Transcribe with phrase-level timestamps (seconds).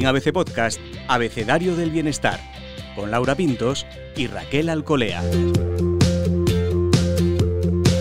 [0.00, 2.40] En ABC Podcast, Abecedario del Bienestar,
[2.96, 3.84] con Laura Pintos
[4.16, 5.22] y Raquel Alcolea.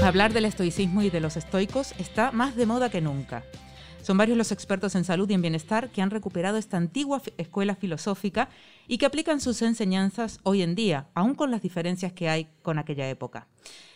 [0.02, 3.44] Hablar del estoicismo y de los estoicos está más de moda que nunca.
[4.02, 7.76] Son varios los expertos en salud y en bienestar que han recuperado esta antigua escuela
[7.76, 8.48] filosófica
[8.88, 12.80] y que aplican sus enseñanzas hoy en día, aun con las diferencias que hay con
[12.80, 13.50] aquella época.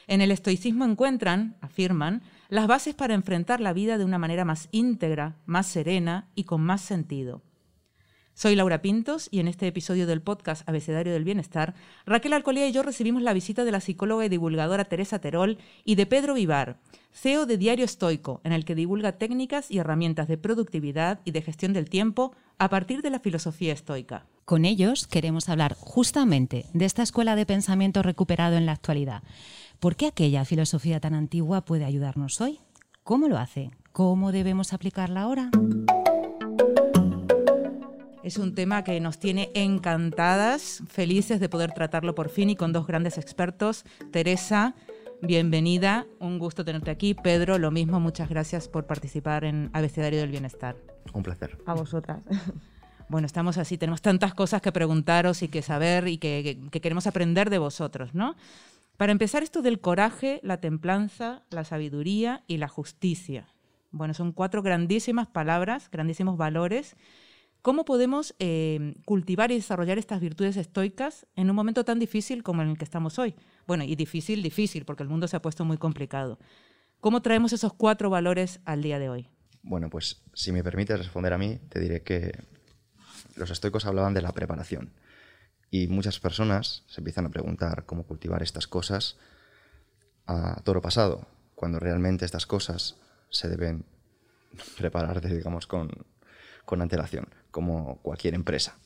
[0.08, 4.68] En el estoicismo encuentran, afirman, las bases para enfrentar la vida de una manera más
[4.72, 7.42] íntegra, más serena y con más sentido.
[8.36, 11.76] Soy Laura Pintos y en este episodio del podcast Abecedario del Bienestar,
[12.08, 15.96] Raquel Alcolía y yo recibimos la visita de la psicóloga y divulgadora Teresa Terol y
[15.96, 16.80] de Pedro Vivar,
[17.12, 21.44] CEO de Diario Estoico, en el que divulga técnicas y herramientas de productividad y de
[21.44, 24.26] gestión del tiempo a partir de la filosofía estoica.
[24.46, 29.22] Con ellos queremos hablar justamente de esta escuela de pensamiento recuperado en la actualidad.
[29.80, 32.60] ¿Por qué aquella filosofía tan antigua puede ayudarnos hoy?
[33.04, 33.70] ¿Cómo lo hace?
[33.92, 35.52] ¿Cómo debemos aplicarla ahora?
[38.24, 42.72] Es un tema que nos tiene encantadas, felices de poder tratarlo por fin y con
[42.72, 43.84] dos grandes expertos.
[44.14, 44.76] Teresa,
[45.22, 47.16] bienvenida, un gusto tenerte aquí.
[47.16, 50.78] Pedro, lo mismo, muchas gracias por participar en Abecedario del Bienestar.
[51.12, 51.58] Un placer.
[51.66, 52.24] A vosotras.
[53.10, 57.06] Bueno, estamos así, tenemos tantas cosas que preguntaros y que saber y que, que queremos
[57.06, 58.36] aprender de vosotros, ¿no?
[58.98, 63.54] Para empezar, esto del coraje, la templanza, la sabiduría y la justicia.
[63.92, 66.96] Bueno, son cuatro grandísimas palabras, grandísimos valores
[67.64, 72.62] ¿Cómo podemos eh, cultivar y desarrollar estas virtudes estoicas en un momento tan difícil como
[72.62, 73.36] en el que estamos hoy?
[73.66, 76.40] Bueno, y difícil, difícil, porque el mundo se ha puesto muy complicado.
[77.00, 79.30] ¿Cómo traemos esos cuatro valores al día de hoy?
[79.62, 82.38] Bueno, pues si me permites responder a mí, te diré que
[83.38, 84.92] los estoicos hablaban de la preparación.
[85.72, 89.16] Y muchas personas se empiezan a preguntar cómo cultivar estas cosas
[90.28, 92.98] a toro pasado, cuando realmente estas cosas
[93.30, 93.86] se deben
[94.78, 95.90] preparar, digamos, con,
[96.66, 98.78] con antelación, como cualquier empresa.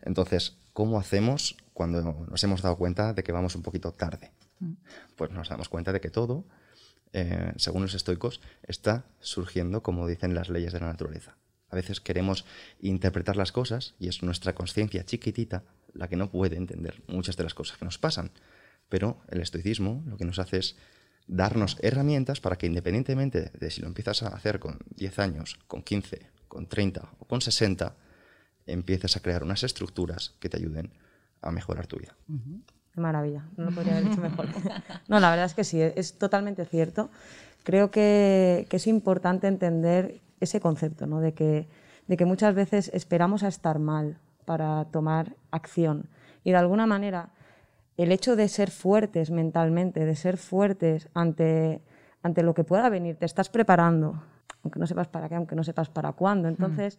[0.00, 4.32] Entonces, ¿cómo hacemos cuando nos hemos dado cuenta de que vamos un poquito tarde?
[4.60, 4.72] Mm.
[5.14, 6.44] Pues nos damos cuenta de que todo,
[7.12, 11.36] eh, según los estoicos, está surgiendo como dicen las leyes de la naturaleza.
[11.68, 12.46] A veces queremos
[12.80, 17.44] interpretar las cosas y es nuestra conciencia chiquitita la que no puede entender muchas de
[17.44, 18.30] las cosas que nos pasan.
[18.88, 20.76] Pero el estoicismo lo que nos hace es
[21.26, 25.82] darnos herramientas para que independientemente de si lo empiezas a hacer con 10 años, con
[25.82, 27.94] 15 con 30 o con 60,
[28.66, 30.92] empieces a crear unas estructuras que te ayuden
[31.42, 32.16] a mejorar tu vida.
[32.92, 34.48] Qué maravilla, no lo podría haber dicho mejor.
[35.08, 37.10] no, la verdad es que sí, es totalmente cierto.
[37.62, 41.20] Creo que, es importante entender ese concepto, ¿no?
[41.20, 41.68] de, que,
[42.06, 46.08] de que muchas veces esperamos a estar mal para tomar acción.
[46.44, 47.30] Y de alguna manera,
[47.96, 51.82] el hecho de ser fuertes mentalmente, de ser fuertes ante,
[52.22, 54.22] ante lo que pueda venir, te estás preparando,
[54.66, 56.48] aunque no sepas para qué, aunque no sepas para cuándo.
[56.48, 56.98] Entonces,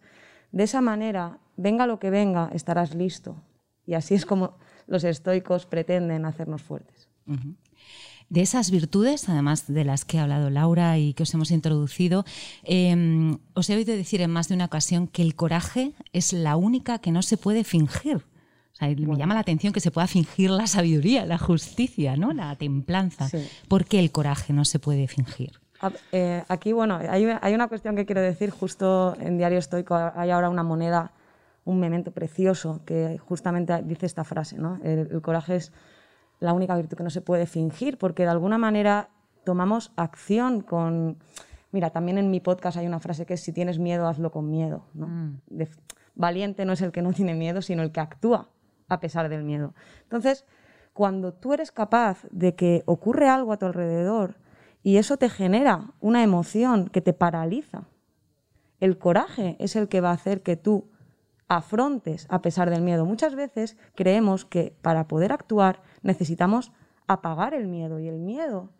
[0.52, 3.36] de esa manera, venga lo que venga, estarás listo.
[3.86, 4.54] Y así es como
[4.86, 7.08] los estoicos pretenden hacernos fuertes.
[8.30, 12.24] De esas virtudes, además de las que ha hablado Laura y que os hemos introducido,
[12.62, 16.56] em, os he oído decir en más de una ocasión que el coraje es la
[16.56, 18.24] única que no se puede fingir.
[18.80, 22.32] me llama la atención que se pueda fingir la sabiduría, la justicia, ¿no?
[22.32, 23.28] la templanza.
[23.66, 25.60] ¿Por qué el coraje no se puede fingir?
[26.12, 28.50] Eh, aquí, bueno, hay, una cuestión que quiero decir.
[28.50, 31.12] Justo en Diario Estoico hay ahora una moneda,
[31.64, 34.80] un memento precioso que justamente dice esta frase, ¿no?
[34.82, 35.72] El, coraje es
[36.40, 39.08] la única virtud que no se puede fingir, porque de alguna manera
[39.44, 41.18] tomamos acción con...
[41.70, 44.50] Mira, también en mi podcast hay una frase que es si tienes miedo, hazlo con
[44.50, 44.84] miedo.
[44.94, 45.34] Mm.
[46.14, 48.48] valiente no es el que no tiene miedo, sino el que actúa
[48.88, 49.74] a pesar del miedo.
[50.02, 50.46] Entonces,
[50.94, 54.36] cuando tú eres capaz de que ocurre algo a tu alrededor,
[54.82, 57.84] y eso te genera una emoción que te paraliza.
[58.80, 60.90] El coraje es el que va a hacer que tú
[61.48, 63.04] afrontes a pesar del miedo.
[63.04, 66.72] Muchas veces creemos que para poder actuar necesitamos
[67.06, 68.70] apagar el miedo y el miedo.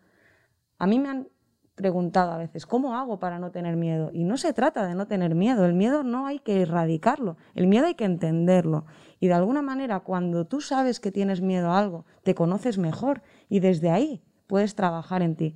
[0.77, 1.27] A mí me han
[1.75, 4.11] preguntado a veces, ¿cómo hago para no tener miedo?
[4.13, 7.67] Y no se trata de no tener miedo, el miedo no hay que erradicarlo, el
[7.67, 8.85] miedo hay que entenderlo.
[9.19, 13.21] Y de alguna manera, cuando tú sabes que tienes miedo a algo, te conoces mejor
[13.47, 15.55] y desde ahí puedes trabajar en ti.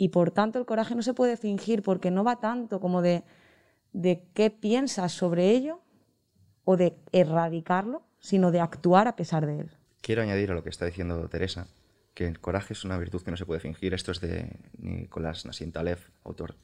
[0.00, 3.22] Y por tanto el coraje no se puede fingir porque no va tanto como de,
[3.92, 5.82] de qué piensas sobre ello
[6.64, 9.70] o de erradicarlo, sino de actuar a pesar de él.
[10.00, 11.66] Quiero añadir a lo que está diciendo Teresa,
[12.14, 13.92] que el coraje es una virtud que no se puede fingir.
[13.92, 16.54] Esto es de Nicolás Nassim Taleb, autor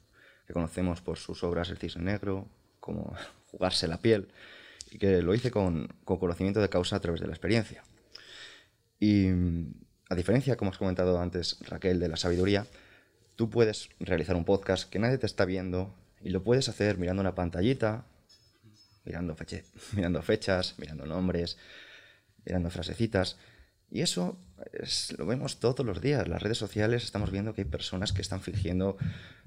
[0.47, 2.47] que conocemos por sus obras El cisne negro,
[2.79, 3.13] como
[3.51, 4.29] Jugarse la piel,
[4.89, 7.83] y que lo hice con, con conocimiento de causa a través de la experiencia.
[8.99, 9.27] Y
[10.09, 12.65] a diferencia, como has comentado antes, Raquel, de la sabiduría,
[13.37, 17.21] tú puedes realizar un podcast que nadie te está viendo y lo puedes hacer mirando
[17.21, 18.03] una pantallita
[19.07, 19.35] mirando,
[20.21, 21.57] fechas, mirando nombres,
[22.45, 23.37] mirando frasecitas.
[23.89, 24.37] Y eso
[25.17, 26.27] lo vemos todos los días.
[26.27, 28.97] Las redes sociales estamos viendo que hay personas que están fingiendo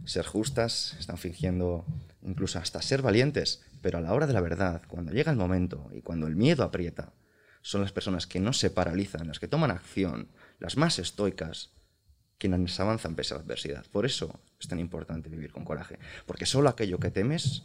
[0.06, 1.84] ser justas, están fingiendo
[2.22, 5.90] incluso hasta ser valientes, pero a la hora de la verdad, cuando llega el momento
[5.92, 7.12] y cuando el miedo aprieta,
[7.60, 10.28] son las personas que no se paralizan, las que toman acción,
[10.58, 11.70] las más estoicas,
[12.40, 13.84] quienes avanzan pese a la adversidad.
[13.92, 17.64] Por eso es tan importante vivir con coraje, porque solo aquello que temes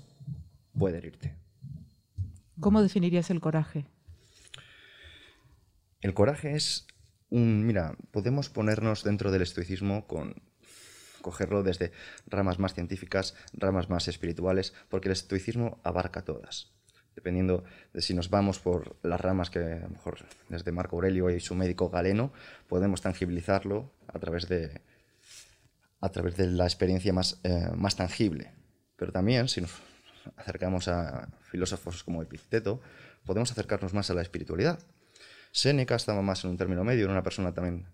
[0.77, 1.33] puede herirte.
[2.59, 3.85] ¿Cómo definirías el coraje?
[6.01, 6.85] El coraje es
[7.29, 10.35] un, mira, podemos ponernos dentro del estoicismo con
[11.21, 11.91] cogerlo desde
[12.27, 16.74] ramas más científicas, ramas más espirituales, porque el estoicismo abarca todas.
[17.15, 17.63] Dependiendo
[17.93, 20.19] de si nos vamos por las ramas que a lo mejor
[20.49, 22.33] desde Marco Aurelio y su médico Galeno,
[22.67, 24.81] podemos tangibilizarlo a través de,
[26.01, 28.51] a través de la experiencia más, eh, más tangible.
[28.97, 29.71] Pero también, si nos
[30.35, 32.81] acercamos a filósofos como Epicteto,
[33.25, 34.79] podemos acercarnos más a la espiritualidad.
[35.51, 37.85] Séneca estaba más en un término medio, era una persona también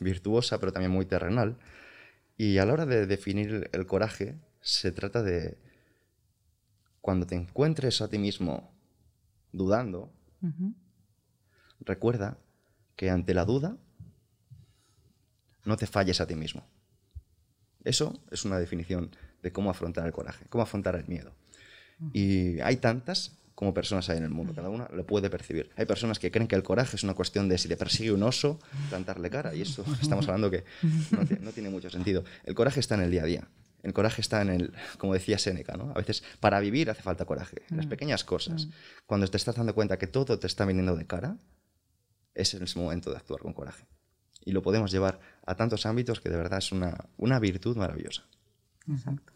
[0.00, 1.56] virtuosa, pero también muy terrenal.
[2.36, 5.56] Y a la hora de definir el coraje, se trata de
[7.06, 8.74] cuando te encuentres a ti mismo
[9.52, 10.12] dudando,
[11.78, 12.36] recuerda
[12.96, 13.76] que ante la duda
[15.64, 16.66] no te falles a ti mismo.
[17.84, 21.32] Eso es una definición de cómo afrontar el coraje, cómo afrontar el miedo.
[22.12, 25.70] Y hay tantas como personas hay en el mundo, cada una lo puede percibir.
[25.76, 28.24] Hay personas que creen que el coraje es una cuestión de si te persigue un
[28.24, 28.58] oso,
[28.88, 30.64] plantarle cara, y eso estamos hablando que
[31.40, 32.24] no, tiene mucho sentido.
[32.42, 33.48] El coraje está en el día a día.
[33.82, 35.90] El coraje está en el, como decía Séneca, ¿no?
[35.90, 37.62] A veces para vivir hace falta coraje.
[37.70, 38.68] las pequeñas cosas.
[39.06, 41.36] Cuando te estás dando cuenta que todo te está viniendo de cara,
[42.34, 43.86] es el momento de actuar con coraje.
[44.44, 48.24] Y lo podemos llevar a tantos ámbitos que de verdad es una, una virtud maravillosa.
[48.88, 49.32] Exacto.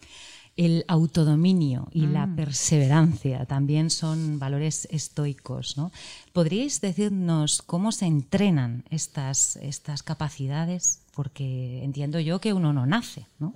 [0.56, 2.36] El autodominio y la mm.
[2.36, 5.76] perseverancia también son valores estoicos.
[5.76, 5.90] ¿no?
[6.32, 11.02] ¿Podríais decirnos cómo se entrenan estas, estas capacidades?
[11.14, 13.54] Porque entiendo yo que uno no nace, ¿no?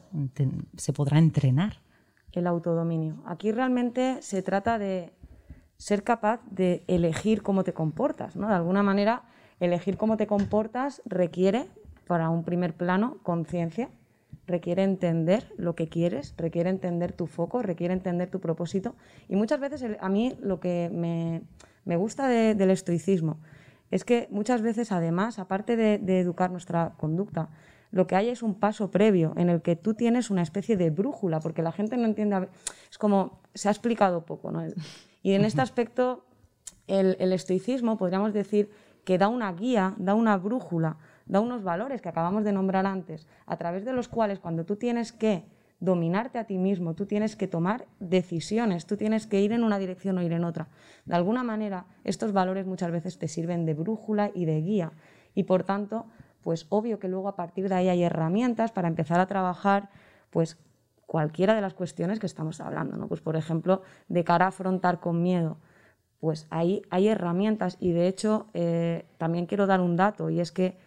[0.77, 1.79] se podrá entrenar.
[2.33, 3.23] El autodominio.
[3.27, 5.13] Aquí realmente se trata de
[5.77, 8.35] ser capaz de elegir cómo te comportas.
[8.37, 8.49] ¿no?
[8.49, 9.25] De alguna manera,
[9.61, 11.69] elegir cómo te comportas requiere,
[12.07, 13.89] para un primer plano, conciencia
[14.47, 18.95] requiere entender lo que quieres, requiere entender tu foco, requiere entender tu propósito.
[19.29, 23.39] Y muchas veces a mí lo que me, gusta del estoicismo
[23.91, 27.51] es que muchas veces, además, aparte de, educar nuestra conducta,
[27.91, 30.91] lo que hay es un paso previo en el que tú tienes una especie de
[30.91, 32.49] brújula, porque la gente no entiende,
[32.91, 34.67] es como, se ha explicado poco, ¿no?
[35.23, 36.25] Y en este aspecto,
[36.89, 38.69] el, el estoicismo, podríamos decir,
[39.05, 43.27] que da una guía, da una brújula da unos valores que acabamos de nombrar antes,
[43.47, 45.45] a través de los cuales cuando tú tienes que
[45.81, 49.79] dominarte a ti mismo, tú tienes que tomar decisiones, tú tienes que ir en una
[49.79, 50.69] dirección o ir en otra.
[51.05, 54.93] De alguna manera, estos valores muchas veces te sirven de brújula y de guía.
[55.35, 56.07] Y por tanto,
[56.43, 59.91] pues obvio que luego a partir de ahí hay herramientas para empezar a trabajar,
[60.31, 60.59] pues
[61.07, 63.09] cualquiera de las cuestiones que estamos hablando, ¿no?
[63.09, 65.59] Pues por ejemplo, de cara a afrontar con miedo,
[66.21, 70.53] pues ahí hay herramientas y de hecho eh, también quiero dar un dato y es
[70.53, 70.79] que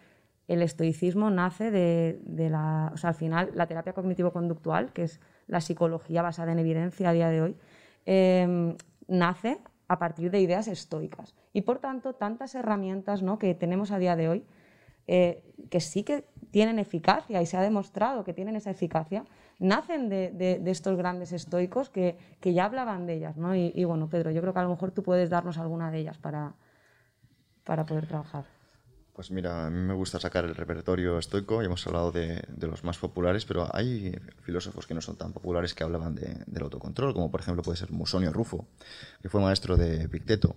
[0.48, 5.60] el estoicismo nace de, la, o sea, al final, la terapia cognitivo-conductual, que es la
[5.60, 7.56] psicología basada en evidencia a día de hoy,
[8.06, 8.74] em,
[9.06, 11.34] nace a partir de ideas estoicas.
[11.52, 13.38] Y por tanto, tantas herramientas ¿no?
[13.38, 14.44] que tenemos a día de hoy,
[15.06, 19.24] eh, que sí que tienen eficacia y se ha demostrado que tienen esa eficacia,
[19.58, 23.36] nacen de, estos grandes estoicos que, ya hablaban de ellas.
[23.36, 23.54] ¿no?
[23.54, 26.16] Y, bueno, Pedro, yo creo que a lo mejor tú puedes darnos alguna de ellas
[26.16, 26.54] para,
[27.64, 28.57] para poder trabajar.
[29.18, 32.84] Pues mira, a mí me gusta sacar el repertorio estoico, y hemos hablado de, los
[32.84, 37.28] más populares, pero hay filósofos que no son tan populares que hablaban del autocontrol, como
[37.28, 38.68] por ejemplo puede ser Musonio Rufo,
[39.20, 40.54] que fue maestro de Epicteto,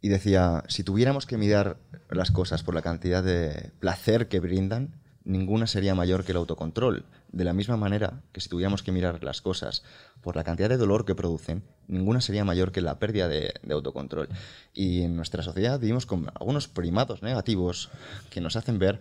[0.00, 1.76] y decía, si tuviéramos que mirar
[2.08, 7.04] las cosas por la cantidad de placer que brindan, ninguna sería mayor que el autocontrol.
[7.32, 9.84] De la misma manera que si tuviéramos que mirar las cosas
[10.20, 14.28] por la cantidad de dolor que producen, ninguna sería mayor que la pérdida de, autocontrol.
[14.74, 17.88] Y en nuestra sociedad vivimos con algunos primados negativos
[18.30, 18.98] que nos hacen ver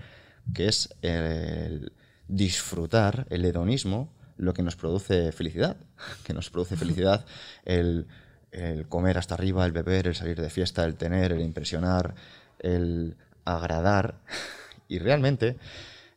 [0.54, 1.92] que es el
[2.28, 5.78] disfrutar, el hedonismo, lo que nos produce felicidad.
[6.24, 7.26] Que nos produce felicidad
[7.66, 8.06] el,
[8.52, 12.14] el comer hasta arriba, el beber, el salir de fiesta, el tener, el impresionar,
[12.60, 14.20] el agradar.
[14.92, 15.56] Y realmente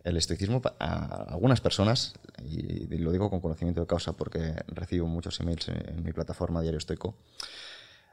[0.04, 5.38] el estoicismo a algunas personas, y lo digo con conocimiento de causa porque recibo muchos
[5.40, 7.16] emails en mi plataforma Diario Estoico,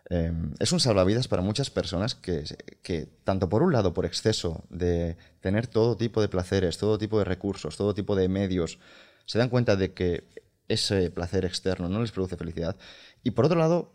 [0.10, 2.44] eh, es un salvavidas para muchas personas que,
[2.82, 7.20] que, tanto por un lado, por exceso de tener todo tipo de placeres, todo tipo
[7.20, 8.80] de recursos, todo tipo de medios,
[9.26, 10.24] se dan cuenta de que
[10.68, 12.76] ese placer externo no les produce felicidad.
[13.24, 13.92] Y por otro lado,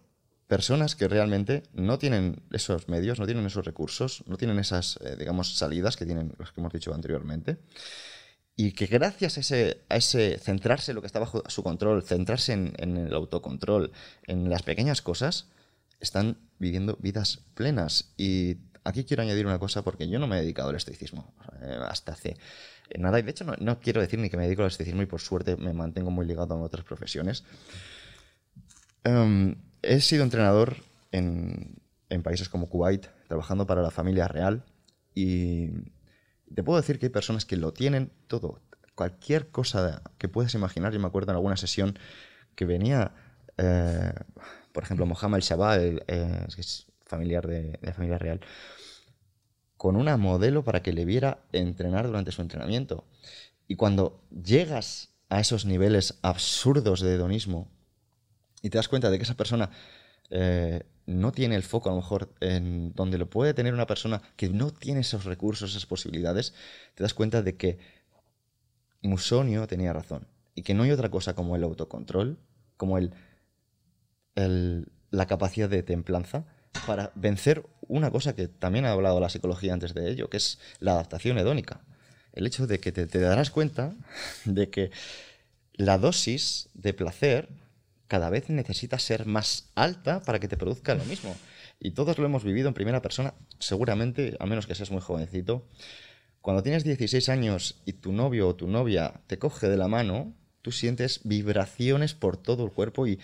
[0.47, 5.17] personas que realmente no tienen esos medios, no tienen esos recursos, no tienen esas, eh,
[5.19, 7.59] digamos, salidas que tienen los que hemos dicho anteriormente.
[8.57, 12.05] Y que gracias a ese, a ese centrarse en lo que está bajo su control,
[12.05, 13.91] centrarse en, en el autocontrol,
[14.27, 15.49] en las pequeñas cosas,
[15.99, 18.13] están viviendo vidas plenas.
[18.17, 21.79] Y aquí quiero añadir una cosa porque yo no me he dedicado al estoicismo eh,
[21.89, 22.37] hasta hace
[22.97, 23.19] nada.
[23.19, 25.21] Y de hecho no, no, quiero decir ni que me dedico al estoicismo y por
[25.21, 27.45] suerte me mantengo muy ligado a otras profesiones.
[29.05, 30.77] Um, he sido entrenador
[31.13, 31.81] en,
[32.23, 34.65] países como Kuwait, trabajando para la familia real.
[35.15, 35.71] Y
[36.55, 38.61] te puedo decir que hay personas que lo tienen todo.
[38.95, 40.93] Cualquier cosa que puedas imaginar.
[40.93, 41.99] Yo me acuerdo en alguna sesión
[42.55, 43.13] que venía...
[43.59, 44.13] Eh,
[44.73, 48.41] por ejemplo, Mohamed Shabbat, eh, que es familiar de, la familia real,
[49.77, 53.05] con una modelo para que le viera entrenar durante su entrenamiento.
[53.69, 57.71] Y cuando llegas a esos niveles absurdos de hedonismo
[58.65, 59.69] y te das cuenta de que esa persona
[60.31, 64.23] eh, no tiene el foco a lo mejor en donde lo puede tener una persona
[64.37, 66.55] que no tiene esos recursos, esas posibilidades,
[66.95, 67.77] te das cuenta de que
[69.03, 72.39] Musonio tenía razón y que no hay otra cosa como el autocontrol,
[72.79, 73.13] como el
[75.11, 76.47] la capacidad de templanza
[76.87, 80.59] para vencer una cosa que también ha hablado la psicología antes de ello, que es
[80.81, 81.83] la adaptación hedónica.
[82.33, 83.95] El hecho de que te, te darás cuenta
[84.47, 84.91] de que
[85.75, 87.51] la dosis de placer
[88.15, 91.35] cada vez necesita ser más alta para que te produzca lo mismo.
[91.81, 95.67] Y todos lo hemos vivido en primera persona, seguramente, a menos que seas muy jovencito.
[96.41, 100.33] Cuando tienes 16 años y tu novio o tu novia te coge de la mano,
[100.63, 103.19] tú sientes vibraciones por todo el cuerpo y,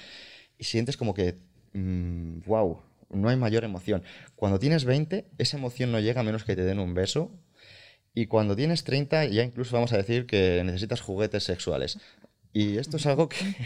[0.58, 1.36] sientes como que,
[1.72, 2.80] wow,
[3.10, 4.02] no hay mayor emoción.
[4.34, 7.30] Cuando tienes 20, esa emoción no llega a menos que te den un beso.
[8.12, 12.00] Y cuando tienes 30, ya incluso vamos a decir que necesitas juguetes sexuales.
[12.52, 13.36] Y esto es algo que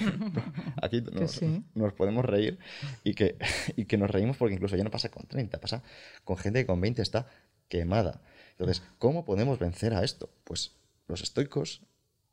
[0.83, 1.65] aquí nos, sí.
[1.75, 2.59] nos, podemos reír
[3.03, 3.37] y que,
[3.77, 5.83] y que nos reímos porque incluso ya no pasa con 30, pasa
[6.25, 7.27] con gente que con 20 está
[7.69, 8.21] quemada.
[8.53, 10.31] Entonces, ¿cómo podemos vencer a esto?
[10.45, 10.77] Pues
[11.09, 11.83] los estoicos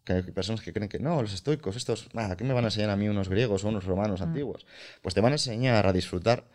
[0.04, 2.68] que hay personas que creen que no, los estoicos, estos, ah, ¿qué me van a
[2.68, 4.24] enseñar a mí unos griegos o unos romanos mm.
[4.24, 4.66] antiguos?
[5.02, 6.46] Pues te van a enseñar a disfrutar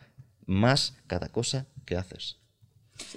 [0.46, 2.38] más cada cosa que haces.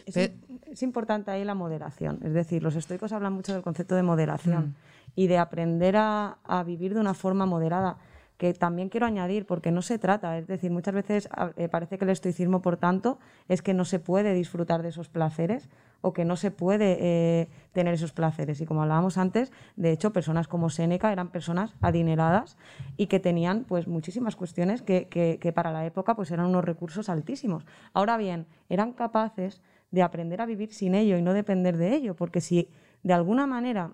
[0.06, 0.32] Es,
[0.72, 2.20] es, importante ahí la moderación.
[2.24, 4.76] Es decir, los estoicos hablan mucho del concepto de moderación mm.
[5.16, 7.98] y de aprender a, a, vivir de una forma moderada.
[8.38, 12.06] Que también quiero añadir, porque no se trata, es decir, muchas veces eh, parece que
[12.06, 15.68] el estoicismo, por tanto, es que no se puede disfrutar de esos placeres
[16.02, 18.62] o que no se puede eh, tener esos placeres.
[18.62, 22.58] Y como hablábamos antes, de hecho, personas como Séneca eran personas adineradas
[22.98, 26.64] y que tenían pues muchísimas cuestiones que, que, que para la época pues eran unos
[26.64, 27.66] recursos altísimos.
[27.94, 32.16] Ahora bien, eran capaces de aprender a vivir sin ello y no depender de ello,
[32.16, 32.70] porque si
[33.04, 33.94] de alguna manera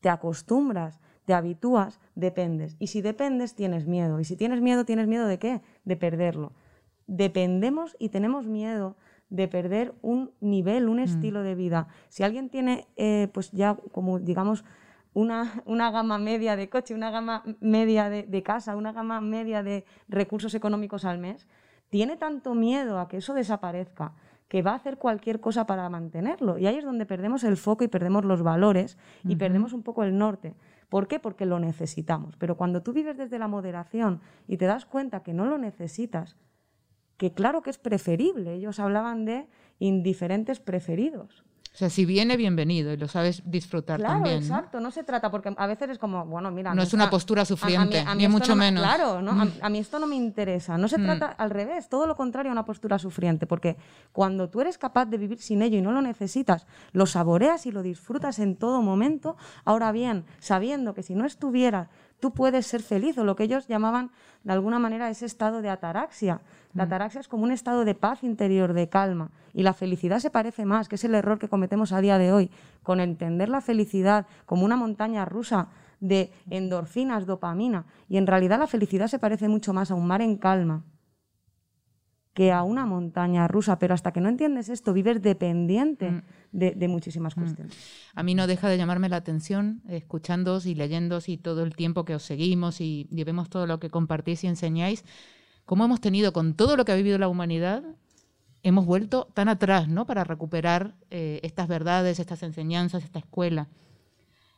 [0.00, 2.76] te acostumbras, te habitúas, dependes.
[2.78, 4.20] Y si dependes, tienes miedo.
[4.20, 5.62] Y si tienes miedo, ¿tienes miedo de qué?
[5.84, 6.52] De perderlo.
[7.06, 8.96] Dependemos y tenemos miedo
[9.30, 11.88] de perder un nivel, un estilo de vida.
[12.08, 14.64] Si alguien tiene, eh, pues ya como digamos,
[15.12, 19.62] una, una, gama media de coche, una gama media de, de, casa, una gama media
[19.62, 21.48] de recursos económicos al mes,
[21.88, 24.14] tiene tanto miedo a que eso desaparezca
[24.48, 26.58] que va a hacer cualquier cosa para mantenerlo.
[26.58, 29.38] Y ahí es donde perdemos el foco y perdemos los valores y uh -huh.
[29.38, 30.54] perdemos un poco el norte.
[30.88, 31.18] ¿Por qué?
[31.18, 32.36] Porque lo necesitamos.
[32.36, 36.36] Pero cuando tú vives desde la moderación y te das cuenta que no lo necesitas,
[37.16, 38.54] que claro que es preferible.
[38.54, 39.46] Ellos hablaban de
[39.78, 41.44] indiferentes preferidos.
[41.74, 44.42] O sea, si viene, bienvenido y lo sabes disfrutar claro, también.
[44.42, 44.78] Claro, exacto.
[44.78, 44.92] ¿no?
[44.92, 46.72] se trata, porque a veces es como, bueno, mira.
[46.72, 48.80] No es una postura sufriente, a, a mí, a mí ni mucho no menos.
[48.80, 49.32] claro, ¿no?
[49.32, 49.52] Mm.
[49.60, 50.78] a, mí esto no me interesa.
[50.78, 51.02] No se mm.
[51.02, 53.76] trata al revés, todo lo contrario a una postura sufriente, porque
[54.12, 57.72] cuando tú eres capaz de vivir sin ello y no lo necesitas, lo saboreas y
[57.72, 59.36] lo disfrutas en todo momento.
[59.64, 61.90] Ahora bien, sabiendo que si no estuviera,
[62.24, 64.10] tú puedes ser feliz, o lo que ellos llamaban
[64.44, 66.40] de alguna manera ese estado de ataraxia.
[66.72, 69.30] La ataraxia es como un estado de paz interior, de calma.
[69.52, 72.32] Y la felicidad se parece más, que es el error que cometemos a día de
[72.32, 72.50] hoy,
[72.82, 75.68] con entender la felicidad como una montaña rusa
[76.00, 77.84] de endorfinas, dopamina.
[78.08, 80.82] Y en realidad la felicidad se parece mucho más a un mar en calma
[82.34, 86.22] que a una montaña rusa, pero hasta que no entiendes esto, vives dependiente mm.
[86.52, 87.74] de, de, muchísimas cuestiones.
[87.74, 88.18] Mm.
[88.18, 92.04] A mí no deja de llamarme la atención, escuchándoos y leyéndoos y todo el tiempo
[92.04, 95.04] que os seguimos y, y vemos todo lo que compartís y enseñáis,
[95.64, 97.84] cómo hemos tenido con todo lo que ha vivido la humanidad,
[98.64, 100.06] hemos vuelto tan atrás, ¿no?
[100.06, 103.68] Para recuperar eh, estas verdades, estas enseñanzas, esta escuela.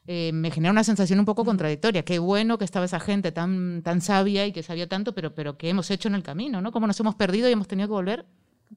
[0.09, 2.05] Eh, me genera una sensación un poco contradictoria.
[2.05, 5.59] Qué bueno que estaba esa gente tan, tan sabia y que sabía tanto, pero, pero
[5.59, 6.61] ¿qué hemos hecho en el camino?
[6.61, 6.71] ¿no?
[6.71, 8.25] Cómo nos hemos perdido y hemos tenido que volver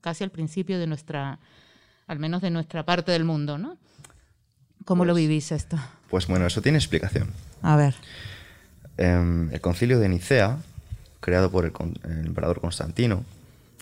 [0.01, 1.39] casi al principio de nuestra,
[2.07, 3.59] al menos de nuestra parte del mundo.
[3.59, 3.77] ¿no?
[4.85, 5.77] ¿Cómo pues, lo vivís esto?
[6.09, 7.29] Pues bueno, eso tiene explicación.
[7.61, 7.93] A ver.
[8.97, 10.57] Eh, el concilio de Nicea
[11.19, 11.73] creado por el,
[12.05, 13.23] el emperador Constantino,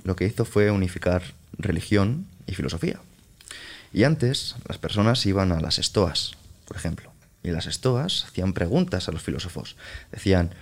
[0.03, 1.21] lo que hizo fue unificar
[1.57, 2.99] religión y filosofía.
[3.93, 6.33] Y antes las personas iban a las estoas,
[6.67, 7.11] por ejemplo,
[7.43, 9.77] y las estoas hacían preguntas a los filósofos.
[10.11, 10.53] Decían,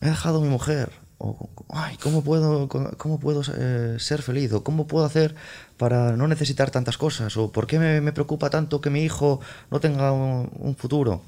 [0.00, 4.52] he dejado mi mujer, o Ay, ¿cómo puedo, cómo puedo eh, ser feliz?
[4.52, 5.34] ¿O cómo puedo hacer
[5.76, 7.36] para no necesitar tantas cosas?
[7.36, 9.40] ¿O por qué me, preocupa tanto que mi hijo
[9.70, 11.22] no tenga un, futuro?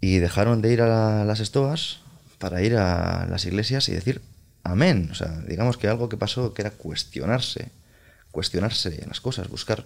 [0.00, 2.00] Y dejaron de ir a las estoas
[2.38, 4.22] para ir a las iglesias y decir
[4.62, 5.08] amén.
[5.10, 7.70] O sea, digamos que algo que pasó que era cuestionarse,
[8.30, 9.84] cuestionarse las cosas, buscar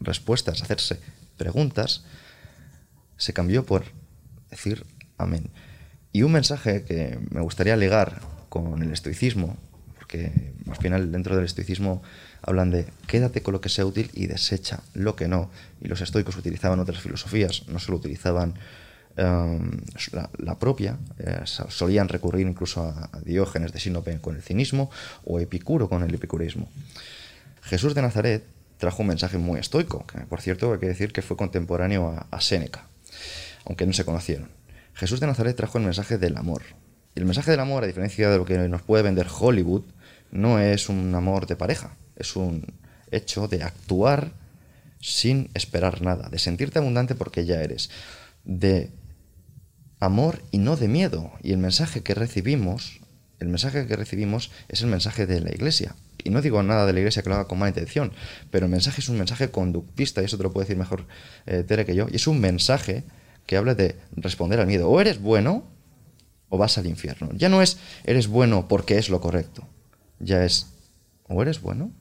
[0.00, 1.00] respuestas, hacerse
[1.36, 2.04] preguntas,
[3.16, 3.84] se cambió por
[4.50, 4.84] decir
[5.18, 5.50] amén.
[6.12, 9.56] Y un mensaje que me gustaría ligar con el estoicismo,
[9.96, 12.02] porque al final dentro del estoicismo
[12.42, 15.50] hablan de quédate con lo que sea útil y desecha lo que no.
[15.80, 18.54] Y los estoicos utilizaban otras filosofías, no solo utilizaban
[19.16, 19.82] em,
[20.38, 24.90] la, propia, eh, solían recurrir incluso a, Diógenes de Sinope con el cinismo
[25.24, 26.68] o Epicuro con el epicurismo.
[27.62, 31.22] Jesús de Nazaret trajo un mensaje muy estoico, que por cierto hay que decir que
[31.22, 32.88] fue contemporáneo a, Séneca,
[33.64, 34.50] aunque no se conocieron.
[34.94, 36.62] Jesús de Nazaret trajo el mensaje del amor.
[37.14, 39.84] Y el mensaje del amor, a diferencia de lo que nos puede vender Hollywood,
[40.30, 42.66] no es un amor de pareja, es un
[43.10, 44.32] hecho de actuar
[45.00, 47.90] sin esperar nada, de sentirte abundante porque ya eres,
[48.44, 48.90] de
[50.00, 51.32] amor y no de miedo.
[51.42, 53.00] Y el mensaje que recibimos,
[53.38, 55.94] el mensaje que recibimos es el mensaje de la iglesia.
[56.26, 58.12] Y no digo nada de la iglesia que lo haga con mala intención,
[58.50, 61.06] pero el mensaje es un mensaje conductista, y eso te lo puede decir mejor
[61.46, 63.04] eh, Tere que yo, y es un mensaje
[63.46, 64.90] que habla de responder al miedo.
[64.90, 65.64] O eres bueno
[66.48, 67.30] o vas al infierno.
[67.32, 69.66] Ya no es eres bueno porque es lo correcto.
[70.18, 70.66] Ya es
[71.28, 71.92] o eres bueno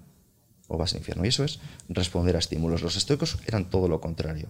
[0.67, 1.23] o vas al infierno.
[1.25, 2.81] Y eso es responder a estímulos.
[2.81, 4.47] Los estoicos eran todo lo contrario.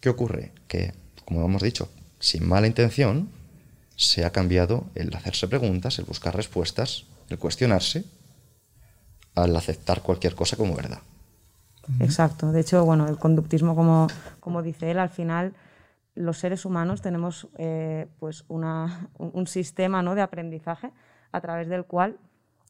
[0.00, 0.52] ¿Qué ocurre?
[0.68, 0.94] Que,
[1.26, 3.28] como hemos dicho, sin mala intención,
[3.96, 8.04] se ha cambiado el hacerse preguntas, el buscar respuestas, el cuestionarse,
[9.34, 11.00] al aceptar cualquier cosa como verdad.
[12.00, 12.52] Exacto.
[12.52, 14.06] De hecho, bueno, el conductismo, como,
[14.40, 15.54] como dice él, al final
[16.14, 20.14] los seres humanos tenemos eh, pues un sistema ¿no?
[20.14, 20.92] de aprendizaje
[21.32, 22.18] a través del cual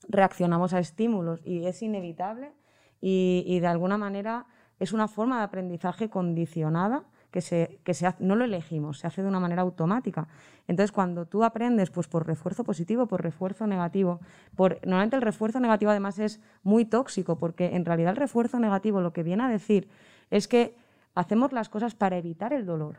[0.08, 2.52] reaccionamos a estímulos y es inevitable
[3.00, 4.46] y, de alguna manera
[4.78, 9.22] es una forma de aprendizaje condicionada que, se, que se no lo elegimos, se hace
[9.22, 10.28] de una manera automática.
[10.68, 14.20] Entonces, cuando tú aprendes pues, por refuerzo positivo, por refuerzo negativo,
[14.54, 19.00] por, normalmente el refuerzo negativo además es muy tóxico, porque en realidad el refuerzo negativo
[19.00, 19.88] lo que viene a decir
[20.30, 20.76] es que
[21.14, 22.98] hacemos las cosas para evitar el dolor.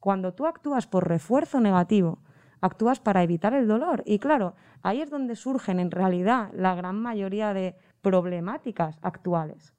[0.00, 2.18] Cuando tú actúas por refuerzo negativo,
[2.60, 4.02] actúas para evitar el dolor.
[4.04, 9.74] Y claro, ahí es donde surgen en realidad la gran mayoría de problemáticas actuales.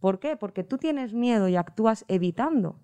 [0.00, 0.36] ¿Por qué?
[0.36, 2.76] Porque tú tienes miedo y actúas evitando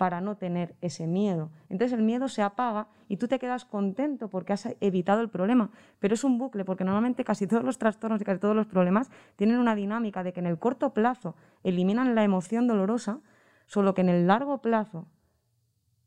[0.00, 1.50] para no tener ese miedo.
[1.68, 5.72] Entonces el miedo se apaga y tú te quedas contento porque has evitado el problema.
[5.98, 9.10] Pero es un bucle, porque normalmente casi todos los trastornos y casi todos los problemas
[9.36, 13.20] tienen una dinámica de que en el corto plazo eliminan la emoción dolorosa,
[13.66, 15.06] solo que en el largo plazo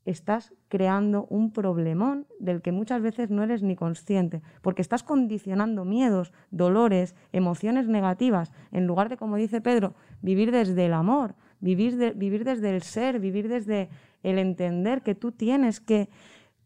[0.06, 5.84] estás creando un problemón del que muchas veces no eres ni consciente, porque estás condicionando
[5.84, 12.14] miedos, dolores, emociones negativas, en lugar de, como dice Pedro, vivir desde el amor, vivir,
[12.14, 13.88] vivir desde el ser, vivir desde
[14.22, 16.10] el entender que tú tienes que,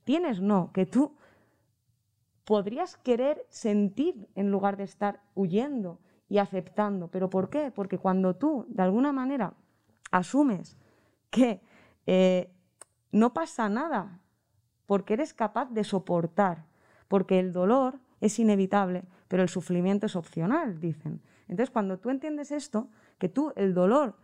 [0.03, 1.17] tienes no, que tú
[2.45, 7.09] podrías querer sentir en lugar de estar huyendo y aceptando.
[7.09, 7.71] ¿Pero por qué?
[7.71, 9.55] Porque cuando tú, de alguna manera,
[10.11, 10.77] asumes
[11.31, 11.61] que
[12.07, 12.51] eh,
[13.13, 14.21] no pasa nada,
[14.87, 16.65] porque eres capaz de soportar,
[17.07, 21.21] porque el dolor es inevitable, pero el sufrimiento es opcional, dicen.
[21.47, 24.17] Entonces, cuando tú entiendes esto, que tú el dolor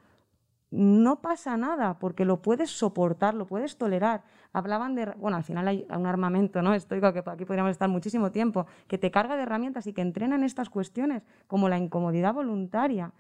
[0.74, 4.24] no pasa nada, porque lo puedes soportar, lo puedes tolerar.
[4.52, 6.74] Hablaban de, bueno, al final hay un armamento, ¿no?
[6.74, 10.42] Estoico, que aquí podríamos estar muchísimo tiempo, que te carga de herramientas y que entrenan
[10.42, 13.12] estas cuestiones, como la incomodidad voluntaria,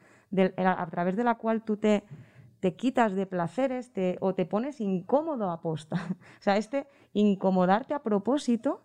[0.56, 2.02] a través de la cual tú te
[2.58, 5.96] te quitas de placeres o te pones incómodo a posta.
[6.40, 8.80] o sea, este incomodarte a propósito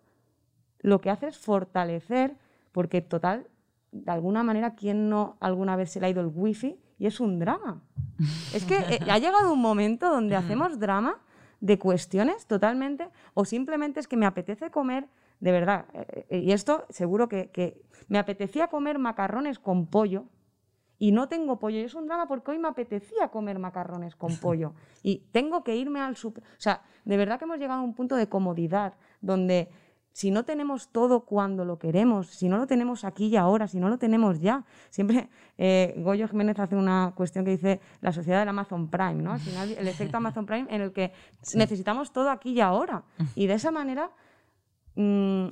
[0.80, 2.36] lo que hace es fortalecer,
[2.72, 3.46] porque total,
[3.90, 6.78] de alguna manera, ¿quién no alguna vez se le ha ido el wifi?
[7.00, 7.82] Y es un drama.
[8.54, 11.18] es que eh, ha llegado un momento donde hacemos drama
[11.60, 15.08] de cuestiones totalmente, o simplemente es que me apetece comer,
[15.40, 20.26] de verdad, eh, eh, y esto seguro que, que me apetecía comer macarrones con pollo,
[21.00, 21.78] y no tengo pollo.
[21.78, 25.74] Y es un drama porque hoy me apetecía comer macarrones con pollo y tengo que
[25.74, 26.44] irme al super.
[26.44, 29.70] O sea, de verdad que hemos llegado a un punto de comodidad donde
[30.12, 33.78] si no tenemos todo cuando lo queremos, si no lo tenemos aquí y ahora, si
[33.78, 34.64] no lo tenemos ya.
[34.90, 39.32] Siempre eh, Goyo Jiménez hace una cuestión que dice la sociedad del Amazon Prime, ¿no?
[39.32, 41.12] Al final, el efecto Amazon Prime en el que
[41.54, 43.04] necesitamos todo aquí y ahora.
[43.34, 44.10] Y de esa manera
[44.96, 45.46] mm,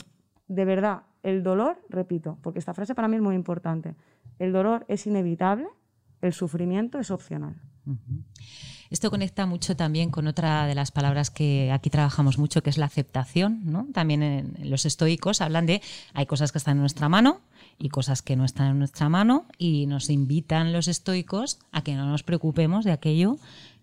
[0.48, 3.94] de verdad, el dolor, repito, porque esta frase para mí es muy importante,
[4.38, 5.68] el dolor es inevitable,
[6.22, 7.54] el sufrimiento es opcional.
[8.90, 12.78] Esto conecta mucho también con otra de las palabras que aquí trabajamos mucho, que es
[12.78, 13.60] la aceptación.
[13.64, 13.86] ¿no?
[13.92, 15.82] También en los estoicos hablan de
[16.14, 17.40] hay cosas que están en nuestra mano
[17.78, 21.94] y cosas que no están en nuestra mano y nos invitan los estoicos a que
[21.94, 23.38] no nos preocupemos de aquello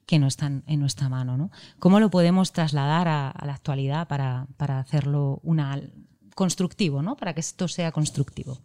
[0.05, 1.37] que no están en nuestra mano.
[1.37, 1.51] ¿no?
[1.79, 5.79] ¿Cómo lo podemos trasladar a, la actualidad para, para hacerlo una,
[6.35, 7.15] constructivo, ¿no?
[7.15, 8.59] para que esto sea constructivo?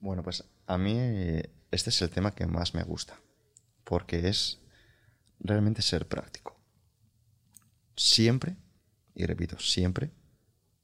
[0.00, 0.96] Bueno, pues a mí
[1.70, 3.18] este es el tema que más me gusta,
[3.84, 4.60] porque es
[5.44, 6.58] realmente ser práctico.
[7.96, 8.56] Siempre,
[9.14, 10.10] y repito, siempre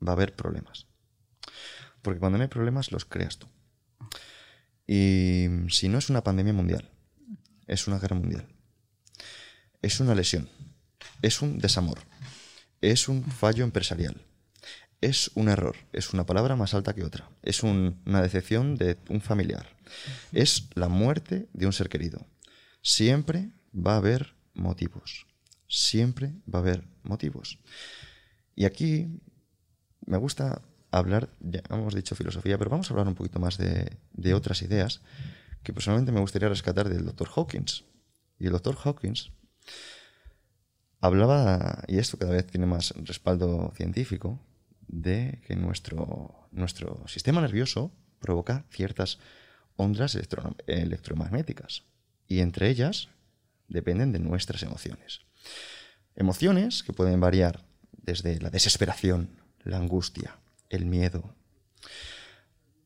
[0.07, 0.87] va a haber problemas.
[2.03, 3.49] Porque cuando no hay problemas los creas tú.
[4.87, 6.89] Y si no es una pandemia mundial,
[7.67, 8.49] es una guerra mundial,
[9.83, 10.49] es una lesión,
[11.23, 12.01] es un desamor,
[12.81, 14.21] es un fallo empresarial,
[15.01, 19.21] es un error, es una palabra más alta que otra, es una decepción de un
[19.21, 19.77] familiar,
[20.33, 22.27] es la muerte de un ser querido.
[22.83, 25.27] Siempre va a haber motivos.
[25.69, 27.59] Siempre va a haber motivos.
[28.55, 29.21] Y aquí
[30.07, 34.35] me gusta hablar, ya hemos dicho filosofía, pero vamos a hablar un poquito más de,
[34.35, 35.03] otras ideas
[35.63, 37.85] que personalmente me gustaría rescatar del doctor Hawkins.
[38.39, 39.31] Y el doctor Hawkins
[41.01, 44.41] hablaba, y esto cada vez tiene más respaldo científico,
[44.89, 49.19] de que nuestro, nuestro sistema nervioso provoca ciertas
[49.77, 50.19] ondas
[50.67, 51.85] electromagnéticas.
[52.27, 53.09] Y entre ellas
[53.71, 55.21] dependen de nuestras emociones.
[56.15, 61.35] Emociones que pueden variar desde la desesperación, la angustia, el miedo,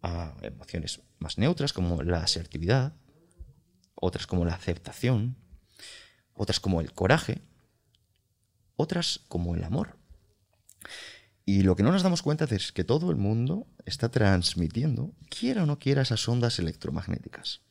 [0.02, 2.94] a emociones más neutras como la asertividad,
[3.94, 5.36] otras como la aceptación,
[6.34, 7.40] otras como el coraje,
[8.76, 9.96] otras como el amor.
[11.46, 15.62] Y lo que no nos damos cuenta es que todo el mundo está transmitiendo, quiera
[15.62, 17.62] o no quiera, esas ondas electromagnéticas.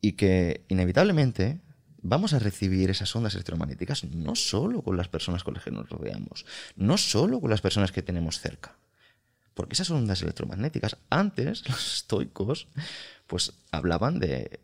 [0.00, 1.60] Y que inevitablemente
[2.02, 5.88] vamos a recibir esas ondas electromagnéticas no solo con las personas con las que nos
[5.88, 8.76] rodeamos, no solo con las personas que tenemos cerca.
[9.54, 12.68] Porque esas ondas electromagnéticas, antes los estoicos,
[13.26, 14.60] pues hablaban de,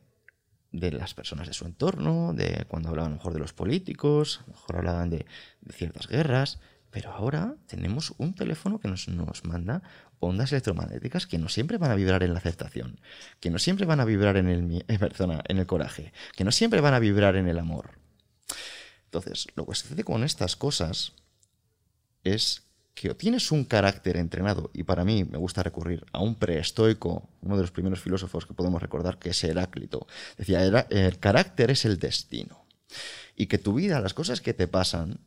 [0.70, 5.10] de las personas de su entorno, de cuando hablaban mejor de los políticos, mejor hablaban
[5.10, 5.26] de
[5.70, 6.58] ciertas guerras,
[6.92, 9.82] pero ahora tenemos un teléfono que nos, nos, manda
[10.20, 13.00] ondas electromagnéticas que no siempre van a vibrar en la aceptación,
[13.40, 15.10] que no siempre van a vibrar en el, eh,
[15.48, 17.92] en el coraje, que no siempre van a vibrar en el amor.
[19.06, 21.14] Entonces, lo que sucede con estas cosas
[22.24, 22.62] es
[22.94, 27.30] que o tienes un carácter entrenado, y para mí me gusta recurrir a un preestoico,
[27.40, 30.06] uno de los primeros filósofos que podemos recordar, que es Heráclito.
[30.36, 32.66] Decía, el carácter es el destino.
[33.34, 35.20] Y que tu vida, las cosas que te pasan,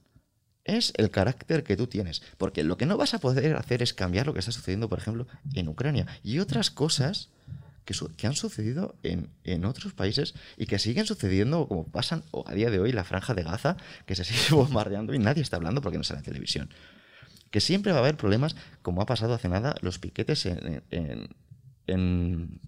[0.65, 2.21] es el carácter que tú tienes.
[2.37, 4.99] Porque lo que no vas a poder hacer es cambiar lo que está sucediendo, por
[4.99, 7.29] ejemplo, en Ucrania y otras cosas
[7.85, 12.71] que, han sucedido en, en, otros países y que siguen sucediendo como pasan a día
[12.71, 15.99] de hoy la franja de Gaza, que se sigue bombardeando y nadie está hablando porque
[15.99, 16.73] no sale en televisión.
[17.51, 20.83] Que siempre va a haber problemas, como ha pasado hace nada, los piquetes en,
[21.87, 22.59] en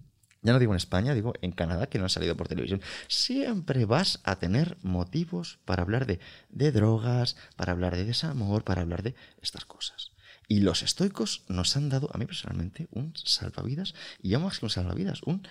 [0.48, 3.84] ya no digo en España, digo en Canadá, que no han salido por televisión, siempre
[3.84, 9.02] vas a tener motivos para hablar de, de drogas, para hablar de desamor, para hablar
[9.02, 10.12] de estas cosas.
[10.48, 14.64] Y los estoicos nos han dado, a mí personalmente, un salvavidas, y ya más que
[14.64, 15.46] un salvavidas, un,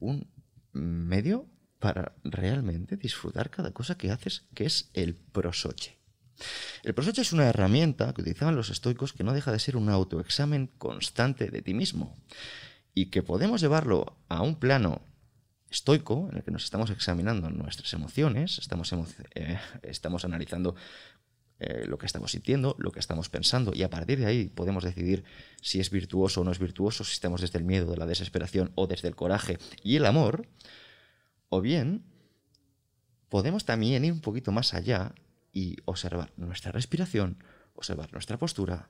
[0.00, 0.26] un
[0.72, 1.44] medio
[1.78, 5.98] para realmente disfrutar cada cosa que haces, que es el prosoche.
[6.84, 9.90] El prosoche es una herramienta que utilizaban los estoicos que no deja de ser un
[9.90, 12.16] autoexamen constante de ti mismo
[12.98, 15.02] y que podemos llevarlo a un plano
[15.70, 18.92] estoico, en el que nos estamos examinando nuestras emociones, estamos,
[19.36, 20.74] eh, estamos analizando
[21.60, 24.82] eh, lo que estamos sintiendo, lo que estamos pensando, y a partir de ahí podemos
[24.82, 25.22] decidir
[25.62, 28.72] si es virtuoso o no es virtuoso, si estamos desde el miedo, de la desesperación
[28.74, 30.48] o desde el coraje y el amor,
[31.50, 32.02] o bien
[33.28, 35.14] podemos también ir un poquito más allá
[35.52, 38.88] y observar nuestra respiración, observar nuestra postura,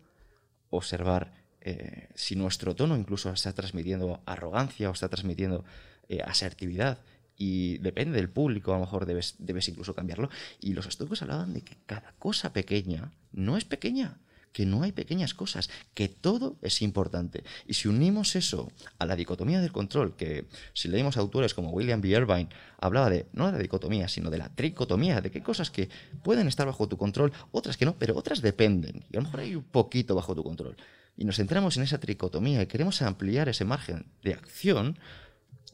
[0.70, 5.64] observar eh, si nuestro tono incluso está transmitiendo arrogancia o está transmitiendo
[6.08, 6.98] eh, asertividad,
[7.38, 10.28] y depende del público, a lo mejor debes, debes incluso cambiarlo.
[10.60, 14.18] Y los estoicos hablaban de que cada cosa pequeña no es pequeña,
[14.52, 17.44] que no hay pequeñas cosas, que todo es importante.
[17.64, 22.00] Y si unimos eso a la dicotomía del control, que si leímos autores como William
[22.00, 22.08] B.
[22.08, 25.88] Irvine, hablaba de no de la dicotomía, sino de la tricotomía, de qué cosas que
[26.24, 29.04] pueden estar bajo tu control, otras que no, pero otras dependen.
[29.10, 30.76] Y a lo mejor hay un poquito bajo tu control
[31.18, 34.98] y nos centramos en esa tricotomía y queremos ampliar ese margen de acción,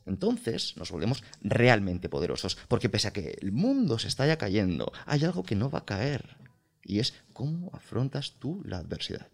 [0.07, 2.57] entonces nos volvemos realmente poderosos.
[2.67, 5.81] Porque pese a que el mundo se está ya cayendo, hay algo que no va
[5.81, 6.39] a caer.
[6.83, 9.29] Y es cómo afrontas tú la adversidad.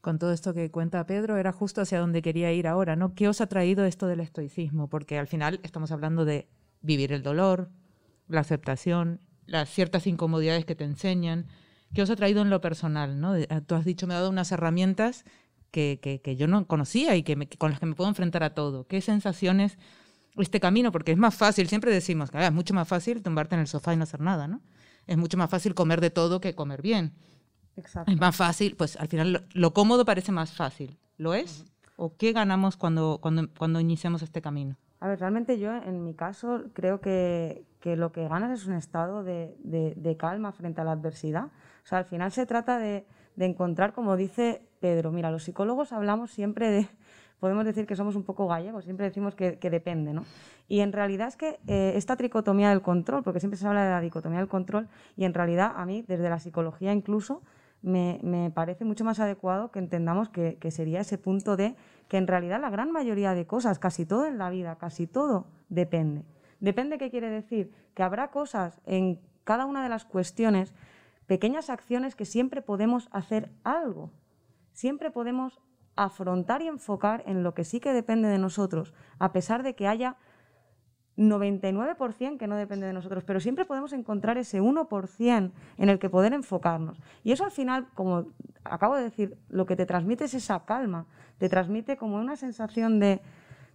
[0.00, 3.14] Con todo esto que cuenta Pedro, era justo hacia donde quería ir ahora, ¿no?
[3.14, 4.88] ¿Qué os ha traído esto del estoicismo?
[4.88, 6.48] Porque al final estamos hablando de
[6.80, 7.68] vivir el dolor,
[8.26, 11.46] la aceptación, las ciertas incomodidades que te enseñan.
[11.94, 13.20] ¿Qué os ha traído en lo personal?
[13.20, 13.34] ¿no?
[13.66, 15.24] Tú has dicho, me ha dado unas herramientas
[15.70, 18.86] que, que, yo no conocía y que, con las que me puedo enfrentar a todo.
[18.86, 19.78] ¿Qué sensaciones
[20.36, 20.92] este camino?
[20.92, 23.66] Porque es más fácil, siempre decimos que ah, es mucho más fácil tumbarte en el
[23.66, 24.62] sofá y no hacer nada, ¿no?
[25.06, 27.12] Es mucho más fácil comer de todo que comer bien.
[27.76, 28.10] Exacto.
[28.10, 30.98] Es más fácil, pues al final lo, cómodo parece más fácil.
[31.18, 31.64] ¿Lo es?
[31.96, 34.76] ¿O qué ganamos cuando, cuando, cuando iniciamos este camino?
[35.00, 38.74] A ver, realmente yo en mi caso creo que, que lo que ganas es un
[38.74, 41.48] estado de, de, de, calma frente a la adversidad.
[41.86, 43.06] O sea, al final se trata de,
[43.38, 46.88] encontrar, como dice Pedro, mira, los psicólogos hablamos siempre de,
[47.38, 50.24] podemos decir que somos un poco gallegos, siempre decimos que, depende, ¿no?
[50.66, 53.90] Y en realidad es que eh, esta tricotomía del control, porque siempre se habla de
[53.90, 57.42] la dicotomía del control, y en realidad a mí, desde la psicología incluso,
[57.82, 61.76] me, me parece mucho más adecuado que entendamos que sería ese punto de
[62.08, 65.46] que en realidad la gran mayoría de cosas, casi todo en la vida, casi todo,
[65.68, 66.24] depende.
[66.58, 70.74] Depende qué quiere decir, que habrá cosas en cada una de las cuestiones,
[71.26, 74.12] pequeñas acciones que siempre podemos hacer algo,
[74.72, 75.60] siempre podemos
[75.96, 79.88] afrontar y enfocar en lo que sí que depende de nosotros, a pesar de que
[79.88, 80.16] haya
[81.16, 86.10] 99% que no depende de nosotros, pero siempre podemos encontrar ese 1% en el que
[86.10, 87.00] poder enfocarnos.
[87.24, 88.26] Y eso al final, como
[88.64, 91.06] acabo de decir, lo que te transmite es esa calma,
[91.38, 93.22] te transmite como una sensación de,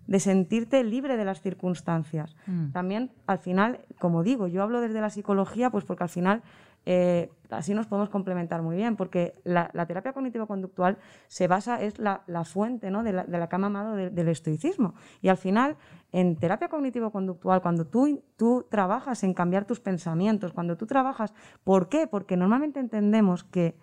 [0.05, 2.35] de sentirte libre de las circunstancias.
[2.45, 2.71] Mm.
[2.71, 6.43] También, al final, como digo, yo hablo desde la psicología, pues porque al final
[6.85, 12.21] eh, así nos podemos complementar muy bien, porque la, terapia cognitivo-conductual se basa, es la,
[12.45, 13.03] fuente ¿no?
[13.03, 14.95] de, la, mamado del estoicismo.
[15.21, 15.77] Y al final,
[16.11, 21.89] en terapia cognitivo-conductual, cuando tú, tú trabajas en cambiar tus pensamientos, cuando tú trabajas, ¿por
[21.89, 22.07] qué?
[22.07, 23.75] Porque normalmente entendemos que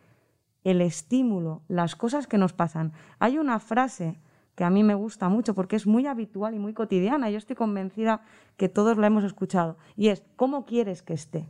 [0.65, 2.93] el estímulo, las cosas que nos pasan.
[3.19, 4.21] Hay una frase
[4.55, 7.31] que a mí me gusta mucho porque es muy habitual y muy cotidiana.
[7.31, 8.23] Yo estoy convencida
[8.57, 9.77] que todos la hemos escuchado.
[9.97, 11.49] Y es, ¿cómo quieres que esté?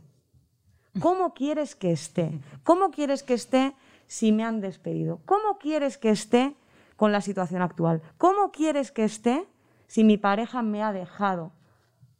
[0.99, 2.39] ¿Cómo quieres que esté?
[2.63, 3.75] ¿Cómo quieres que esté
[4.07, 5.19] si me han despedido?
[5.25, 6.55] ¿Cómo quieres que esté
[6.95, 8.01] con la situación actual?
[8.17, 9.47] ¿Cómo quieres que esté
[9.87, 11.51] si mi pareja me ha dejado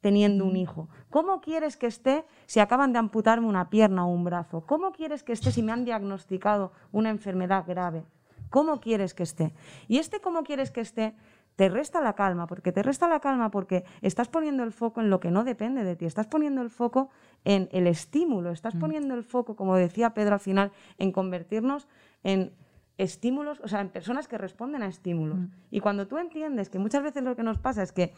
[0.01, 0.87] teniendo un hijo?
[1.09, 4.61] ¿Cómo quieres que esté si acaban de amputarme una pierna o un brazo?
[4.65, 8.03] ¿Cómo quieres que esté si me han diagnosticado una enfermedad grave?
[8.49, 9.53] ¿Cómo quieres que esté?
[9.87, 11.15] Y este cómo quieres que esté
[11.59, 15.09] te resta la calma, porque te resta la calma porque estás poniendo el foco en
[15.09, 17.09] lo que no depende de ti, estás poniendo el foco
[17.43, 18.79] en el estímulo, estás mm.
[18.79, 21.89] poniendo el foco, como decía Pedro al final, en convertirnos
[22.23, 22.53] en
[22.97, 25.37] estímulos, o sea, en personas que responden a estímulos.
[25.37, 25.47] Mm.
[25.69, 28.13] Y cuando tú entiendes que muchas veces lo que nos pasa es que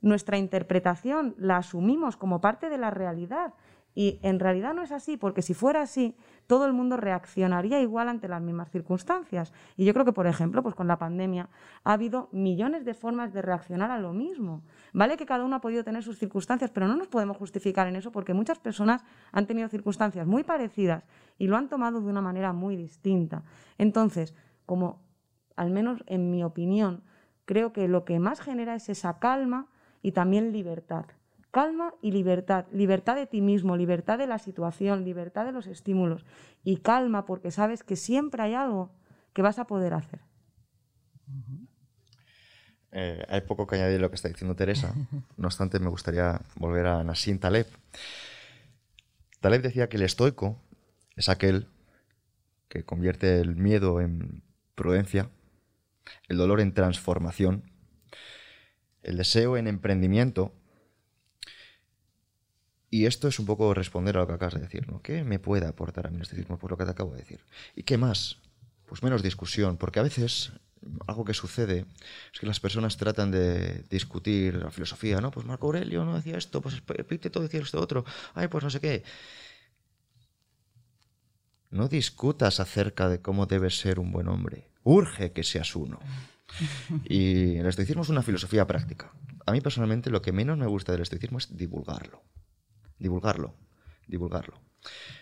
[0.00, 3.52] nuestra interpretación la asumimos como parte de la realidad
[3.96, 6.14] y en realidad no es así, porque si fuera así,
[6.46, 9.54] todo el mundo reaccionaría igual ante las mismas circunstancias.
[9.74, 11.48] Y yo creo que, por ejemplo, pues con la pandemia
[11.82, 14.62] ha habido millones de formas de reaccionar a lo mismo.
[14.92, 17.96] Vale que cada uno ha podido tener sus circunstancias, pero no nos podemos justificar en
[17.96, 21.06] eso porque muchas personas han tenido circunstancias muy parecidas
[21.38, 23.44] y lo han tomado de una manera muy distinta.
[23.78, 24.34] Entonces,
[24.66, 25.00] como
[25.56, 27.02] al menos en mi opinión,
[27.46, 29.68] creo que lo que más genera es esa calma
[30.02, 31.06] y también libertad
[31.50, 32.66] calma y libertad.
[32.72, 36.24] Libertad de ti mismo, libertad de la situación, libertad de los estímulos.
[36.64, 38.90] Y calma porque sabes que siempre hay algo
[39.32, 40.20] que vas a poder hacer.
[42.92, 44.94] Eh, hay poco que añadir a lo que está diciendo Teresa.
[45.36, 47.66] No obstante, me gustaría volver a Nassim Taleb.
[49.40, 50.62] Taleb decía que el estoico
[51.14, 51.68] es aquel
[52.68, 54.42] que convierte el miedo en
[54.74, 55.30] prudencia,
[56.28, 57.70] el dolor en transformación,
[59.02, 60.52] el deseo en emprendimiento
[62.90, 65.02] y esto es un poco responder a lo que acabas de decir, ¿no?
[65.02, 67.40] ¿Qué me puede aportar a mí el estoicismo por lo que te acabo de decir?
[67.74, 68.38] ¿Y qué más?
[68.86, 70.52] Pues menos discusión, porque a veces
[71.08, 71.86] algo que sucede
[72.32, 75.32] es que las personas tratan de discutir la filosofía, ¿no?
[75.32, 78.80] Pues Marco Aurelio no decía esto, pues Epicteto decía esto otro, ay, pues no sé
[78.80, 79.02] qué.
[81.70, 84.68] No discutas acerca de cómo debes ser un buen hombre.
[84.84, 85.98] Urge que seas uno.
[87.04, 89.12] Y el estoicismo es una filosofía práctica.
[89.44, 92.22] A mí personalmente lo que menos me gusta del estoicismo es divulgarlo
[92.98, 93.54] divulgarlo,
[94.06, 94.60] divulgarlo.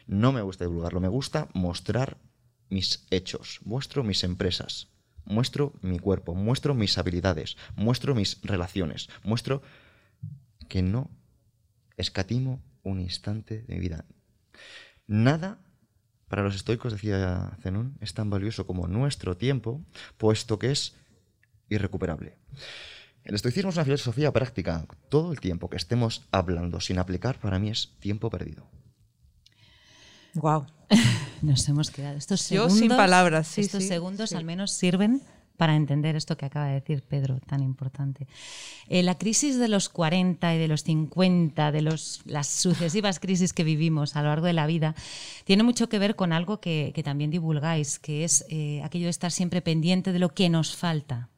[0.07, 2.19] No me gusta divulgarlo, me gusta mostrar
[2.69, 4.89] mis hechos, muestro mis empresas,
[5.25, 9.63] muestro mi cuerpo, muestro mis habilidades, muestro mis relaciones, muestro
[10.69, 11.11] que no
[11.97, 14.05] escatimo un instante de mi vida.
[15.07, 15.61] Nada
[16.29, 19.85] para los estoicos, decía Zenón, es tan valioso como nuestro tiempo,
[20.17, 20.97] puesto que es
[21.69, 22.39] irrecuperable.
[23.25, 24.87] El estoicismo es una filosofía práctica.
[25.09, 28.67] Todo el tiempo que estemos hablando sin aplicar para mí es tiempo perdido.
[30.35, 30.67] Wow.
[31.43, 32.19] Nos hemos quedado.
[32.19, 34.37] Estos Yo segundos, sin palabras, sí, Estos sí, segundos sí.
[34.37, 35.23] al menos sirven
[35.57, 38.27] para entender esto que acaba de decir Pedro, tan importante.
[38.89, 43.53] Eh, la crisis de los 40 y de los 50, de los, las sucesivas crisis
[43.53, 44.95] que vivimos a lo largo de la vida,
[45.45, 49.11] tiene mucho que ver con algo que, que también divulgáis, que es eh, aquello de
[49.11, 51.31] estar siempre pendiente de lo que nos falta.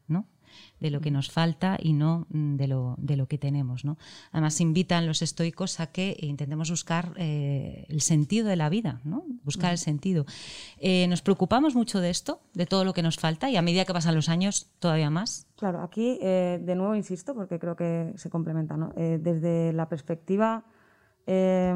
[0.81, 3.85] De lo que nos falta y no mm, de lo, de lo que tenemos.
[4.33, 9.25] Además, invitan los estoicos a que intentemos buscar eh, el sentido de la vida, ¿no?
[9.45, 10.27] buscar el sentido.
[10.79, 13.85] Eh, nos preocupamos mucho de esto, de todo lo que nos falta, y a medida
[13.85, 15.47] que pasan los años, todavía más.
[15.57, 18.93] Claro, aquí eh, de nuevo insisto, porque creo que se complementa, ¿no?
[18.97, 20.65] Desde la perspectiva
[21.27, 21.75] eh,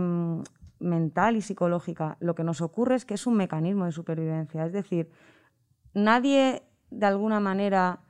[0.79, 4.64] mental y psicológica, lo que nos ocurre es que es un mecanismo de supervivencia.
[4.64, 5.11] Es decir,
[5.95, 8.10] nadie de alguna manera ne-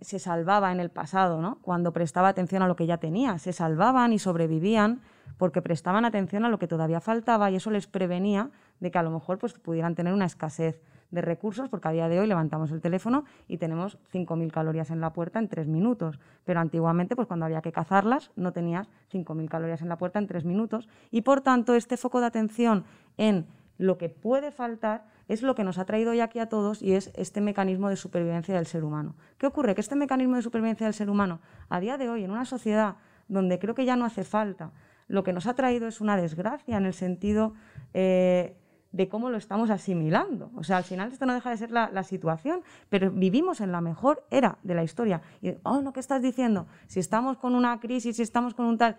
[0.00, 1.58] se salvaba en el pasado, ¿no?
[1.62, 3.38] Cuando prestaba atención a lo que ya tenía.
[3.38, 5.00] Se salvaban y sobrevivían
[5.38, 9.02] porque prestaban atención a lo que todavía faltaba y eso les prevenía de que a
[9.02, 12.70] lo mejor pues, pudieran tener una escasez de recursos, porque a día de hoy levantamos
[12.70, 16.20] el teléfono y tenemos 5.000 calorías en la puerta en tres minutos.
[16.44, 20.26] Pero antiguamente, pues cuando había que cazarlas, no tenías 5.000 calorías en la puerta en
[20.26, 20.88] tres minutos.
[21.10, 22.84] Y por tanto, este foco de atención
[23.16, 23.46] en
[23.78, 26.94] lo que puede faltar es lo que nos ha traído hoy aquí a todos y
[26.94, 29.14] es este mecanismo de supervivencia del ser humano.
[29.38, 29.76] ¿Qué ocurre?
[29.76, 32.96] Que este mecanismo de supervivencia del ser humano, a día de hoy, en una sociedad
[33.28, 34.72] donde creo que ya no hace falta,
[35.06, 37.54] lo que nos ha traído es una desgracia en el sentido
[37.94, 38.56] eh,
[38.90, 40.50] de cómo lo estamos asimilando.
[40.56, 43.80] O sea, al final esto no deja de ser la, situación, pero vivimos en la
[43.80, 45.22] mejor era de la historia.
[45.40, 46.66] Y, oh, no, ¿qué estás diciendo?
[46.88, 48.96] Si estamos con una crisis, si estamos con un tal...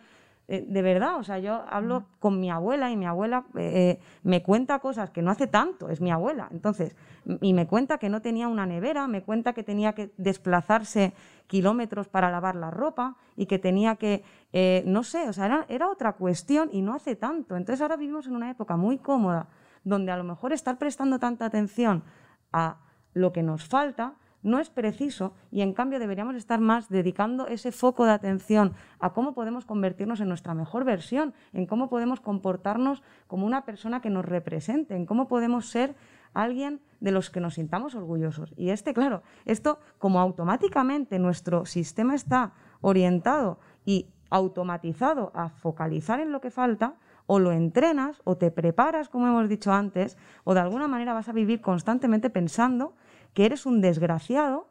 [0.54, 4.44] Eh, de verdad, o sea, yo hablo con mi abuela y mi abuela eh, me
[4.44, 6.94] cuenta cosas que no hace tanto, es mi abuela, entonces,
[7.40, 11.14] y me cuenta que no tenía una nevera, me cuenta que tenía que desplazarse
[11.48, 15.66] kilómetros para lavar la ropa y que tenía que, eh, no sé, o sea, era,
[15.70, 17.56] era otra cuestión y no hace tanto.
[17.56, 19.48] Entonces ahora vivimos en una época muy cómoda,
[19.86, 22.04] donde a lo mejor estar prestando tanta atención
[22.52, 22.76] a
[23.14, 27.72] lo que nos falta no es preciso y en cambio deberíamos estar más dedicando ese
[27.72, 33.04] foco de atención a cómo podemos convertirnos en nuestra mejor versión, en cómo podemos comportarnos
[33.28, 35.96] como una persona que nos represente, en cómo podemos ser
[36.34, 38.54] alguien de los que nos sintamos orgullosos.
[38.56, 46.32] Y este, claro, esto como automáticamente nuestro sistema está orientado y automatizado a focalizar en
[46.32, 46.96] lo que falta,
[47.28, 51.30] o lo entrenas o te preparas, como hemos dicho antes, o de alguna manera vas
[51.30, 52.94] a vivir constantemente pensando
[53.34, 54.70] que eres un desgraciado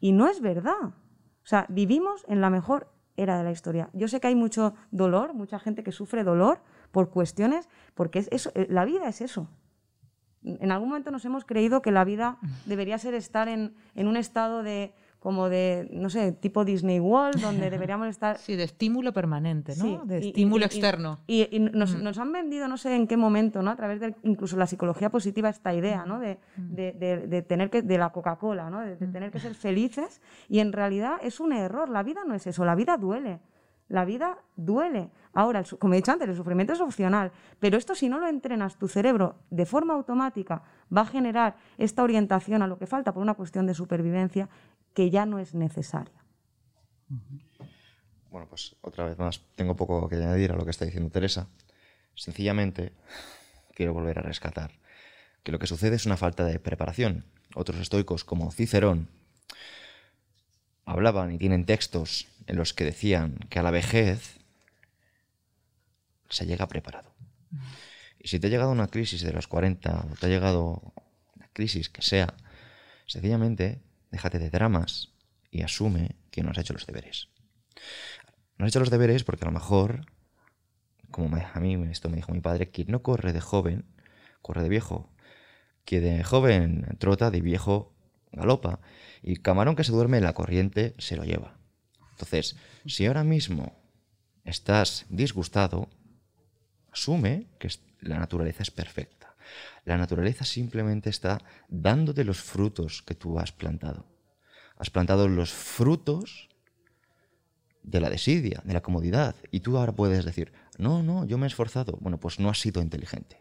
[0.00, 0.82] y no es verdad.
[0.82, 3.88] O sea, vivimos en la mejor era de la historia.
[3.92, 6.60] Yo sé que hay mucho dolor, mucha gente que sufre dolor
[6.90, 9.48] por cuestiones, porque es eso, eh, la vida es eso.
[10.42, 14.16] En algún momento nos hemos creído que la vida debería ser estar en, en un
[14.16, 19.12] estado de como de, no sé, tipo Disney World, donde deberíamos estar Sí, de estímulo
[19.12, 19.84] permanente, ¿no?
[19.84, 21.18] Sí, de y- estímulo y- externo.
[21.26, 23.70] Y, y nos, nos han vendido, no sé en qué momento, ¿no?
[23.72, 26.20] A través de incluso la psicología positiva, esta idea, ¿no?
[26.20, 28.80] De, de- de- de tener que, de la Coca-Cola, ¿no?
[28.82, 30.20] De, de tener que ser felices.
[30.48, 31.88] Y en realidad es un error.
[31.88, 32.64] La vida no es eso.
[32.64, 33.40] La vida duele.
[33.88, 35.10] La vida duele.
[35.36, 37.30] Ahora, como he dicho antes, el sufrimiento es opcional.
[37.60, 40.62] Pero esto, si no lo entrenas, tu cerebro de forma automática
[40.94, 44.48] va a generar esta orientación a lo que falta por una cuestión de supervivencia
[44.94, 46.24] que ya no es necesaria.
[48.30, 51.48] Bueno, pues otra vez más, tengo poco que añadir a lo que está diciendo Teresa.
[52.14, 52.94] Sencillamente,
[53.74, 54.70] quiero volver a rescatar
[55.42, 57.26] que lo que sucede es una falta de preparación.
[57.54, 59.08] Otros estoicos, como Cicerón,
[60.86, 64.38] hablaban y tienen textos en los que decían que a la vejez
[66.28, 67.14] se llega preparado.
[68.18, 70.94] Y si te ha llegado una crisis de los 40 o te ha llegado
[71.34, 72.34] una crisis que sea,
[73.06, 75.12] sencillamente déjate de dramas
[75.50, 77.28] y asume que no has hecho los deberes.
[78.58, 80.06] No has hecho los deberes porque a lo mejor,
[81.10, 83.84] como a mí esto me dijo mi padre, quien no corre de joven,
[84.42, 85.12] corre de viejo.
[85.84, 87.94] Que de joven trota, de viejo
[88.32, 88.80] galopa.
[89.22, 91.58] Y camarón que se duerme en la corriente se lo lleva.
[92.10, 92.56] Entonces,
[92.86, 93.78] si ahora mismo
[94.44, 95.88] estás disgustado,
[96.96, 97.68] asume que
[98.00, 99.36] la naturaleza es perfecta.
[99.84, 101.38] La naturaleza simplemente está
[101.68, 104.06] dándote los frutos que tú has plantado.
[104.78, 106.48] Has plantado los frutos
[107.82, 109.36] de la desidia, de la comodidad.
[109.50, 111.98] Y tú ahora puedes decir, no, no, yo me he esforzado.
[112.00, 113.40] Bueno, pues no has sido inteligente.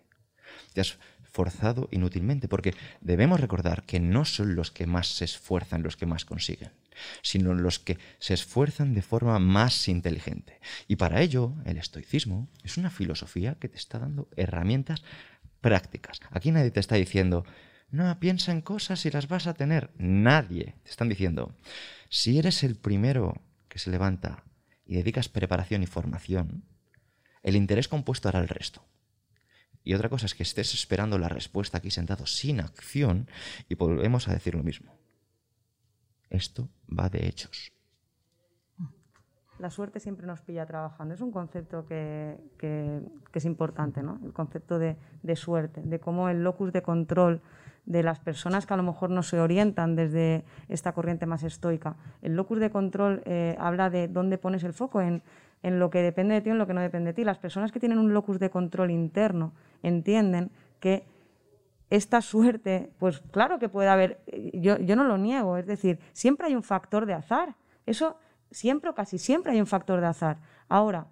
[0.73, 5.83] Te has forzado inútilmente, porque debemos recordar que no son los que más se esfuerzan
[5.83, 6.71] los que más consiguen,
[7.21, 10.59] sino los que se esfuerzan de forma más inteligente.
[10.87, 15.03] Y para ello, el estoicismo es una filosofía que te está dando herramientas
[15.61, 16.19] prácticas.
[16.31, 17.45] Aquí nadie te está diciendo,
[17.89, 19.91] no, piensa en cosas y las vas a tener.
[19.97, 20.75] Nadie.
[20.83, 21.55] Te están diciendo,
[22.09, 24.43] si eres el primero que se levanta
[24.85, 26.65] y dedicas preparación y formación,
[27.43, 28.85] el interés compuesto hará el resto.
[29.83, 33.29] Y otra cosa es que estés esperando la respuesta aquí sentado sin acción
[33.69, 34.97] y volvemos a decir lo mismo.
[36.29, 37.71] Esto va de hechos.
[39.57, 41.13] La suerte siempre nos pilla trabajando.
[41.13, 43.01] Es un concepto que, que-
[43.33, 44.19] es importante, ¿no?
[44.23, 47.41] El concepto de, de suerte, de cómo el locus de control
[47.85, 51.95] de las personas que a lo mejor no se orientan desde esta corriente más estoica.
[52.21, 55.21] El locus de control eh, habla de dónde pones el foco, en,
[55.63, 57.23] en lo que depende de ti o en lo que no depende de ti.
[57.23, 59.53] Las personas que tienen un locus de control interno
[59.83, 61.05] entienden que
[61.89, 65.99] esta suerte, pues claro que puede haber, eh, yo, yo no lo niego, es decir,
[66.13, 67.55] siempre hay un factor de azar.
[67.85, 68.17] Eso
[68.51, 70.37] siempre o casi siempre hay un factor de azar.
[70.67, 71.07] Ahora,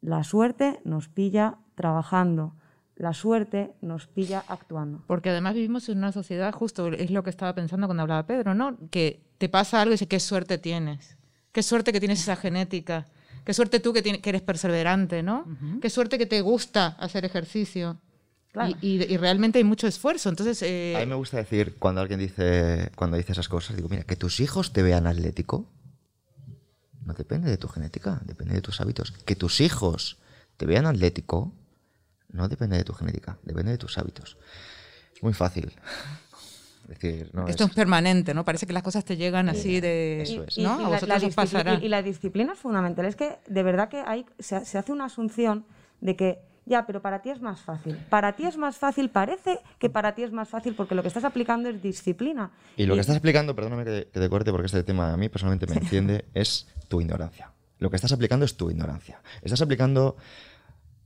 [0.00, 2.54] la suerte nos pilla trabajando,
[2.96, 5.02] la suerte nos pilla actuando.
[5.06, 8.54] Porque además vivimos en una sociedad, justo es lo que estaba pensando cuando hablaba Pedro,
[8.54, 8.76] ¿no?
[8.90, 11.18] Que te pasa algo y dices, qué suerte tienes.
[11.52, 13.06] Qué suerte que tienes esa genética.
[13.44, 15.44] Qué suerte tú que, tienes- que eres perseverante, ¿no?
[15.80, 17.98] Qué suerte que te gusta hacer ejercicio.
[18.54, 18.72] Claro.
[18.80, 20.28] Y, y- y realmente hay mucho esfuerzo.
[20.30, 23.88] Entonces, eh, A mí me gusta decir, cuando alguien dice, cuando dice esas cosas, digo,
[23.90, 25.66] mira, que tus hijos te vean atlético,
[27.04, 29.10] no depende de tu genética, depende de tus hábitos.
[29.10, 30.18] Que tus hijos
[30.56, 31.52] te vean atlético,
[32.30, 34.38] no depende de tu genética, depende de tus hábitos.
[35.14, 35.72] Es muy fácil.
[36.84, 38.44] Es decir, no esto es- es permanente, ¿no?
[38.44, 40.22] Parece que las cosas te llegan así de...
[40.22, 40.58] Eso es.
[40.58, 40.74] ¿no?
[40.74, 41.74] A la- vosotros la os discipli- pasará.
[41.74, 43.04] y- y la disciplina es fundamental.
[43.06, 45.66] Es que de verdad que hay, se, se hace una asunción
[46.00, 47.96] de que, ya, pero para ti es más fácil.
[48.08, 51.08] Para ti es más fácil, parece que para ti es más fácil porque lo que
[51.08, 52.50] estás aplicando es disciplina.
[52.76, 55.28] Y lo que estás explicando, perdóname que, que te corte porque este tema a mí
[55.28, 57.52] personalmente me enciende, es tu ignorancia.
[57.78, 59.20] Lo que estás aplicando es tu ignorancia.
[59.42, 60.16] Estás aplicando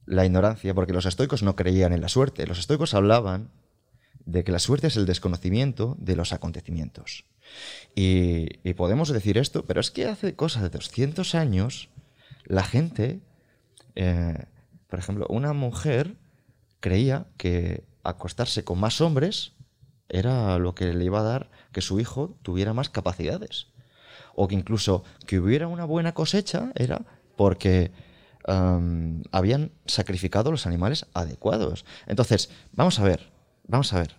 [0.07, 2.47] la ignorancia porque los estoicos no creían en la suerte.
[2.47, 3.51] Los estoicos hablaban
[4.25, 7.25] de que la suerte es el desconocimiento de los acontecimientos.
[7.95, 11.89] Y, y podemos decir esto, pero es que hace cosas de 200 años
[12.45, 13.21] la gente,
[13.95, 14.45] eh,
[14.89, 16.17] por ejemplo, una mujer
[16.81, 19.53] creía que acostarse con más hombres
[20.09, 23.69] era lo que le iba a dar que su hijo tuviera más capacidades.
[24.35, 27.05] O que incluso que hubiera una buena cosecha era
[27.37, 27.93] porque
[28.47, 31.85] am, habían sacrificado los animales adecuados.
[32.07, 33.31] Entonces, vamos a ver,
[33.67, 34.17] vamos a ver.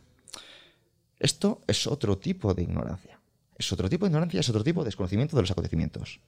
[1.20, 3.20] Esto es otro tipo de ignorancia.
[3.58, 6.20] Es otro tipo de ignorancia, es otro tipo de desconocimiento de los acontecimientos.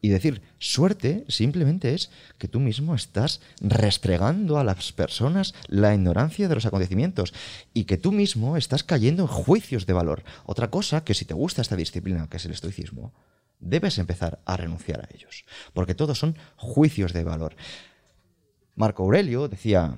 [0.00, 6.48] Y decir suerte simplemente es que tú mismo estás restregando a las personas la ignorancia
[6.48, 7.34] de los acontecimientos
[7.74, 10.22] y que tú mismo estás cayendo en juicios de valor.
[10.46, 13.12] Otra cosa que si te gusta esta disciplina, que es el estoicismo,
[13.58, 17.56] debes empezar a renunciar a ellos, porque todos son juicios de valor.
[18.76, 19.96] Marco Aurelio decía,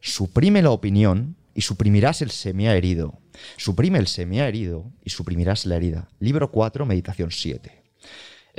[0.00, 3.18] suprime la opinión y suprimirás el semia herido.
[3.56, 6.08] Suprime el semia herido y suprimirás la herida.
[6.20, 7.82] Libro 4, meditación 7.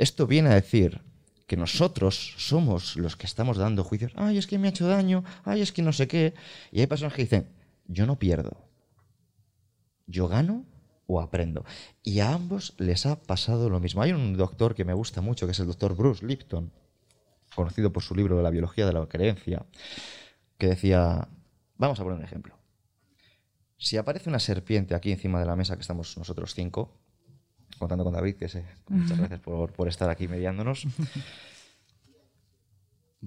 [0.00, 1.02] Esto viene a decir
[1.46, 4.12] que nosotros somos los que estamos dando juicios.
[4.16, 5.24] Ay, es que me ha hecho daño.
[5.44, 6.32] Ay, es que no sé qué.
[6.72, 7.50] Y hay personas que dicen,
[7.86, 8.64] yo no pierdo.
[10.06, 10.64] Yo gano
[11.06, 11.66] o aprendo.
[12.02, 14.00] Y a ambos les ha pasado lo mismo.
[14.00, 16.72] Hay un doctor que me gusta mucho, que es el doctor Bruce Lipton,
[17.54, 19.66] conocido por su libro de la biología de la creencia,
[20.56, 21.28] que decía,
[21.76, 22.54] vamos a poner un ejemplo.
[23.76, 26.99] Si aparece una serpiente aquí encima de la mesa que estamos nosotros cinco,
[27.78, 30.86] contando con David, que sé, muchas gracias por, por estar aquí mediándonos,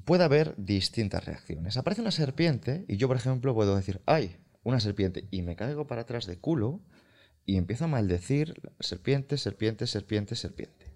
[0.06, 1.78] puede haber distintas reacciones.
[1.78, 4.38] Aparece una serpiente y yo, por ejemplo, puedo decir, ¡ay!
[4.64, 5.28] Una serpiente.
[5.30, 6.82] Y me caigo para atrás de culo
[7.46, 10.94] y empiezo a maldecir serpiente, serpiente, serpiente, serpiente.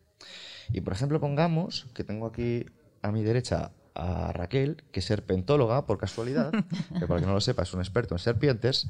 [0.71, 2.65] Y por ejemplo, pongamos que tengo aquí
[3.01, 6.51] a mi derecha a Raquel, que es serpentóloga por casualidad,
[6.99, 8.87] que para que no lo sepa es un experto en serpientes,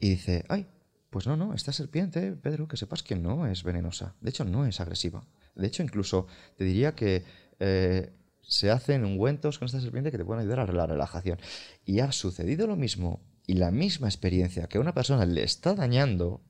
[0.00, 0.66] y dice, ay,
[1.10, 4.14] pues no, no, esta serpiente, Pedro, que sepas que no es venenosa.
[4.20, 5.26] De hecho, no es agresiva.
[5.54, 6.26] De hecho, incluso
[6.56, 7.24] te diría que
[7.58, 11.38] eh, se hacen ungüentos con esta serpiente que te pueden ayudar a la relajación.
[11.84, 15.74] Y ha sucedido lo mismo y la misma experiencia que a una persona le está
[15.74, 16.42] dañando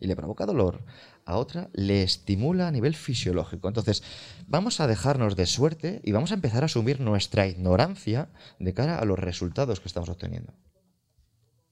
[0.00, 0.84] y le provoca dolor,
[1.24, 3.68] a otra le estimula a nivel fisiológico.
[3.68, 4.02] Entonces,
[4.48, 8.28] vamos a dejarnos de suerte y vamos a empezar a asumir nuestra ignorancia
[8.58, 10.52] de cara a los resultados que estamos obteniendo.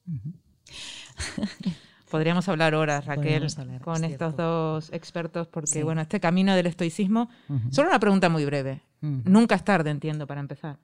[2.10, 5.82] Podríamos hablar horas, Raquel, hablar, con es estos dos expertos, porque Sí.
[5.82, 7.30] bueno, este camino del estoicismo.
[7.70, 8.82] Solo una pregunta muy breve.
[9.00, 10.78] Nunca es tarde, entiendo, para empezar.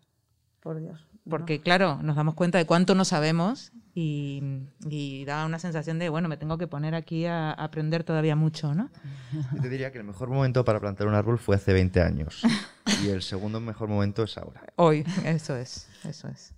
[0.61, 1.07] Por Dios.
[1.29, 4.43] Porque, claro, nos damos cuenta de cuánto no sabemos y,
[4.89, 8.75] y da una sensación de, bueno, me tengo que poner aquí a aprender todavía mucho,
[8.75, 8.91] ¿no?
[9.55, 12.43] Yo te diría que el mejor momento para plantar un árbol fue hace 20 años
[13.05, 14.63] y el segundo mejor momento es ahora.
[14.77, 16.53] Hoy, eso es, eso es.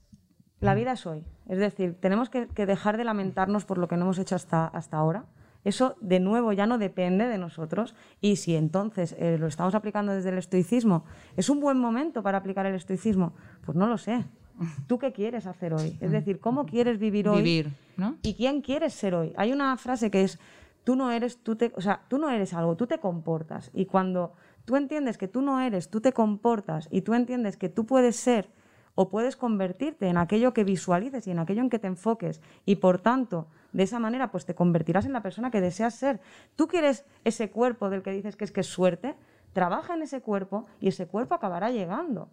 [0.61, 1.25] La vida es hoy.
[1.49, 4.67] Es decir, tenemos que, que dejar de lamentarnos por lo que no hemos hecho hasta,
[4.67, 5.25] hasta ahora.
[5.65, 7.95] Eso, de nuevo, ya no depende de nosotros.
[8.21, 11.05] Y si entonces eh, lo estamos aplicando desde el estoicismo,
[11.37, 13.33] ¿es un buen momento para aplicar el estoicismo?
[13.65, 14.25] Pues no lo sé.
[14.87, 15.97] ¿Tú qué quieres hacer hoy?
[16.01, 17.43] Es decir, ¿cómo quieres vivir hoy?
[17.43, 18.17] Vivir, ¿no?
[18.23, 19.33] ¿Y quién quieres ser hoy?
[19.37, 20.41] Hay una frase que es,
[20.83, 23.71] tú no eres, tú te, o sea, tú no eres algo, tú te comportas.
[23.73, 24.33] Y cuando
[24.65, 28.17] tú entiendes que tú no eres, tú te comportas y tú entiendes que tú puedes
[28.17, 28.49] ser
[29.01, 32.77] o puedes convertirte en aquello que visualices y en aquello en que te enfoques y
[32.83, 36.21] por tanto de esa manera pues te convertirás en la persona que deseas ser.
[36.57, 39.15] Tú quieres ese cuerpo del que dices que es que es suerte,
[39.53, 42.29] trabaja en ese cuerpo y ese cuerpo acabará llegando.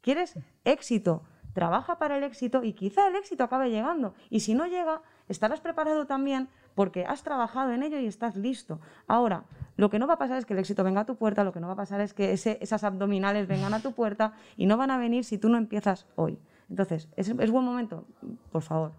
[0.00, 1.22] ¿Quieres éxito?
[1.52, 4.14] Trabaja para el éxito y quizá el éxito acabe llegando.
[4.28, 8.80] Y si no llega, estarás preparado también porque has trabajado en ello y estás listo.
[9.06, 9.44] Ahora,
[9.76, 11.52] lo que no va a pasar es que el éxito venga a tu puerta, lo
[11.52, 14.76] que no va a pasar es que esas abdominales vengan a tu puerta y no
[14.76, 16.38] van a venir si tú no empiezas hoy.
[16.68, 18.06] Entonces, ¿es, buen momento?
[18.52, 18.92] Por favor.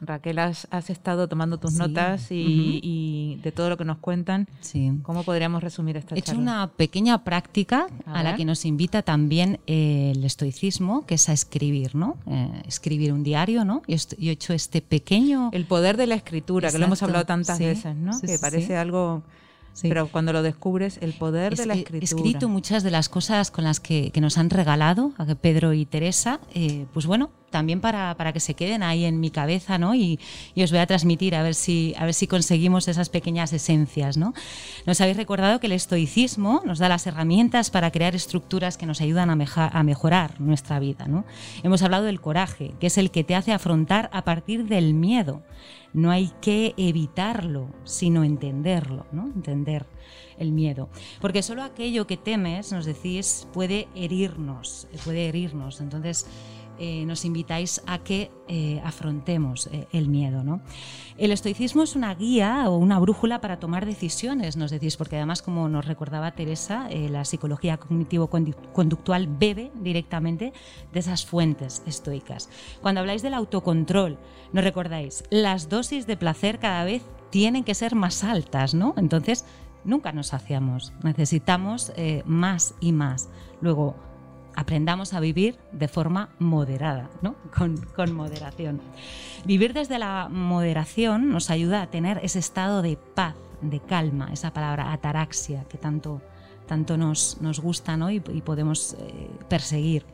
[0.00, 4.48] Raquel, has, estado tomando tus notas y, de todo lo que nos cuentan.
[4.60, 4.92] Sí.
[5.02, 9.60] ¿Cómo podríamos resumir esta He hecho una pequeña práctica a, la que nos invita también
[9.66, 12.16] eh, el estoicismo, que es a escribir, ¿no?
[12.26, 13.82] Eh, escribir un diario, ¿no?
[13.86, 15.50] Y he hecho este pequeño...
[15.52, 18.18] El poder de la escritura, que lo hemos hablado tantas veces, ¿no?
[18.20, 19.22] que parece algo...
[19.82, 22.00] Pero cuando lo descubres, el poder de la escritura.
[22.00, 25.86] He escrito muchas de las cosas con las que, nos han regalado a Pedro y
[25.86, 26.40] Teresa.
[26.52, 29.94] Eh, pues bueno, también para, para, que se queden ahí en mi cabeza, ¿no?
[29.94, 30.18] Y,
[30.56, 34.34] os voy a transmitir a ver si, a ver si conseguimos esas pequeñas esencias, ¿no?
[34.86, 39.00] Nos habéis recordado que el estoicismo nos da las herramientas para crear estructuras que nos
[39.00, 41.24] ayudan a, a mejorar nuestra vida, ¿no?
[41.62, 45.42] Hemos hablado del coraje, que es el que te hace afrontar a partir del miedo.
[45.92, 49.26] No hay que evitarlo, sino entenderlo, ¿no?
[49.26, 49.86] Entender
[50.38, 50.88] el miedo.
[51.20, 55.80] Porque solo aquello que temes, nos decís, puede herirnos, puede herirnos.
[55.80, 56.26] Entonces,
[56.82, 60.42] eh, nos invitáis a que eh, afrontemos eh, el miedo.
[60.42, 60.62] ¿no?
[61.18, 65.42] El estoicismo es una guía o una brújula para tomar decisiones, nos decís, porque además,
[65.42, 70.54] como nos recordaba Teresa, la psicología cognitivo-conductual bebe directamente
[70.90, 72.48] de esas fuentes estoicas.
[72.80, 74.18] Cuando habláis del autocontrol,
[74.54, 78.94] nos recordáis, las dosis de placer cada vez tienen que ser más altas, ¿no?
[78.96, 79.44] Entonces,
[79.84, 81.92] nunca nos saciamos, necesitamos
[82.24, 83.28] más y más.
[83.60, 83.96] Luego,
[84.56, 87.36] aprendamos a vivir de forma moderada, ¿no?
[87.56, 88.80] con, moderación.
[89.44, 94.52] Vivir desde la moderación nos ayuda a tener ese estado de paz, de calma, esa
[94.52, 96.20] palabra ataraxia que tanto,
[96.66, 98.10] tanto nos, nos gusta ¿no?
[98.10, 100.04] y, podemos eh, perseguir.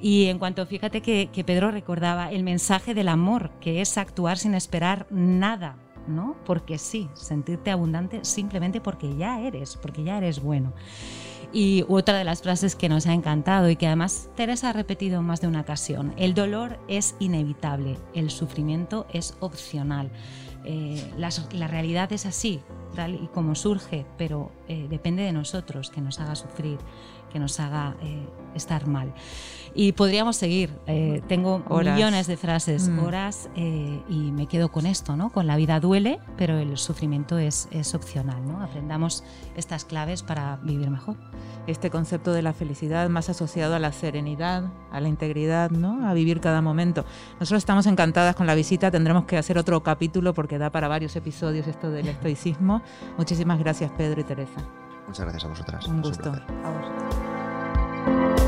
[0.00, 4.38] Y en cuanto, fíjate que, que, Pedro recordaba el mensaje del amor, que es actuar
[4.38, 6.36] sin esperar nada, ¿no?
[6.44, 10.72] Porque sí, sentirte abundante simplemente porque ya eres, porque ya eres bueno.
[11.52, 15.22] Y otra de las frases que nos ha encantado y que además Teresa ha repetido
[15.22, 20.10] más de una ocasión, el dolor es inevitable, el sufrimiento es opcional.
[20.64, 22.60] Eh, la, realidad es así,
[22.94, 26.78] tal y como surge, pero eh, depende de nosotros que nos haga sufrir,
[27.32, 29.14] que nos haga eh, estar mal.
[29.80, 30.76] Y podríamos seguir.
[30.88, 32.98] Eh, tengo millones de frases, mm.
[32.98, 35.30] horas, eh, y me quedo con esto, ¿no?
[35.30, 38.60] Con la vida duele, pero el sufrimiento es, es opcional, ¿no?
[38.60, 39.22] Aprendamos
[39.56, 41.14] estas claves para vivir mejor.
[41.68, 46.08] Este concepto de la felicidad más asociado a la serenidad, a la integridad, ¿no?
[46.08, 47.04] A vivir cada momento.
[47.38, 51.14] Nosotros estamos encantadas con la visita, tendremos que hacer otro capítulo porque da para varios
[51.14, 52.82] episodios esto del estoicismo.
[53.16, 54.60] Muchísimas gracias, Pedro y Teresa.
[55.06, 55.86] Muchas gracias a vosotras.
[55.86, 56.32] Un gusto.
[56.32, 58.47] A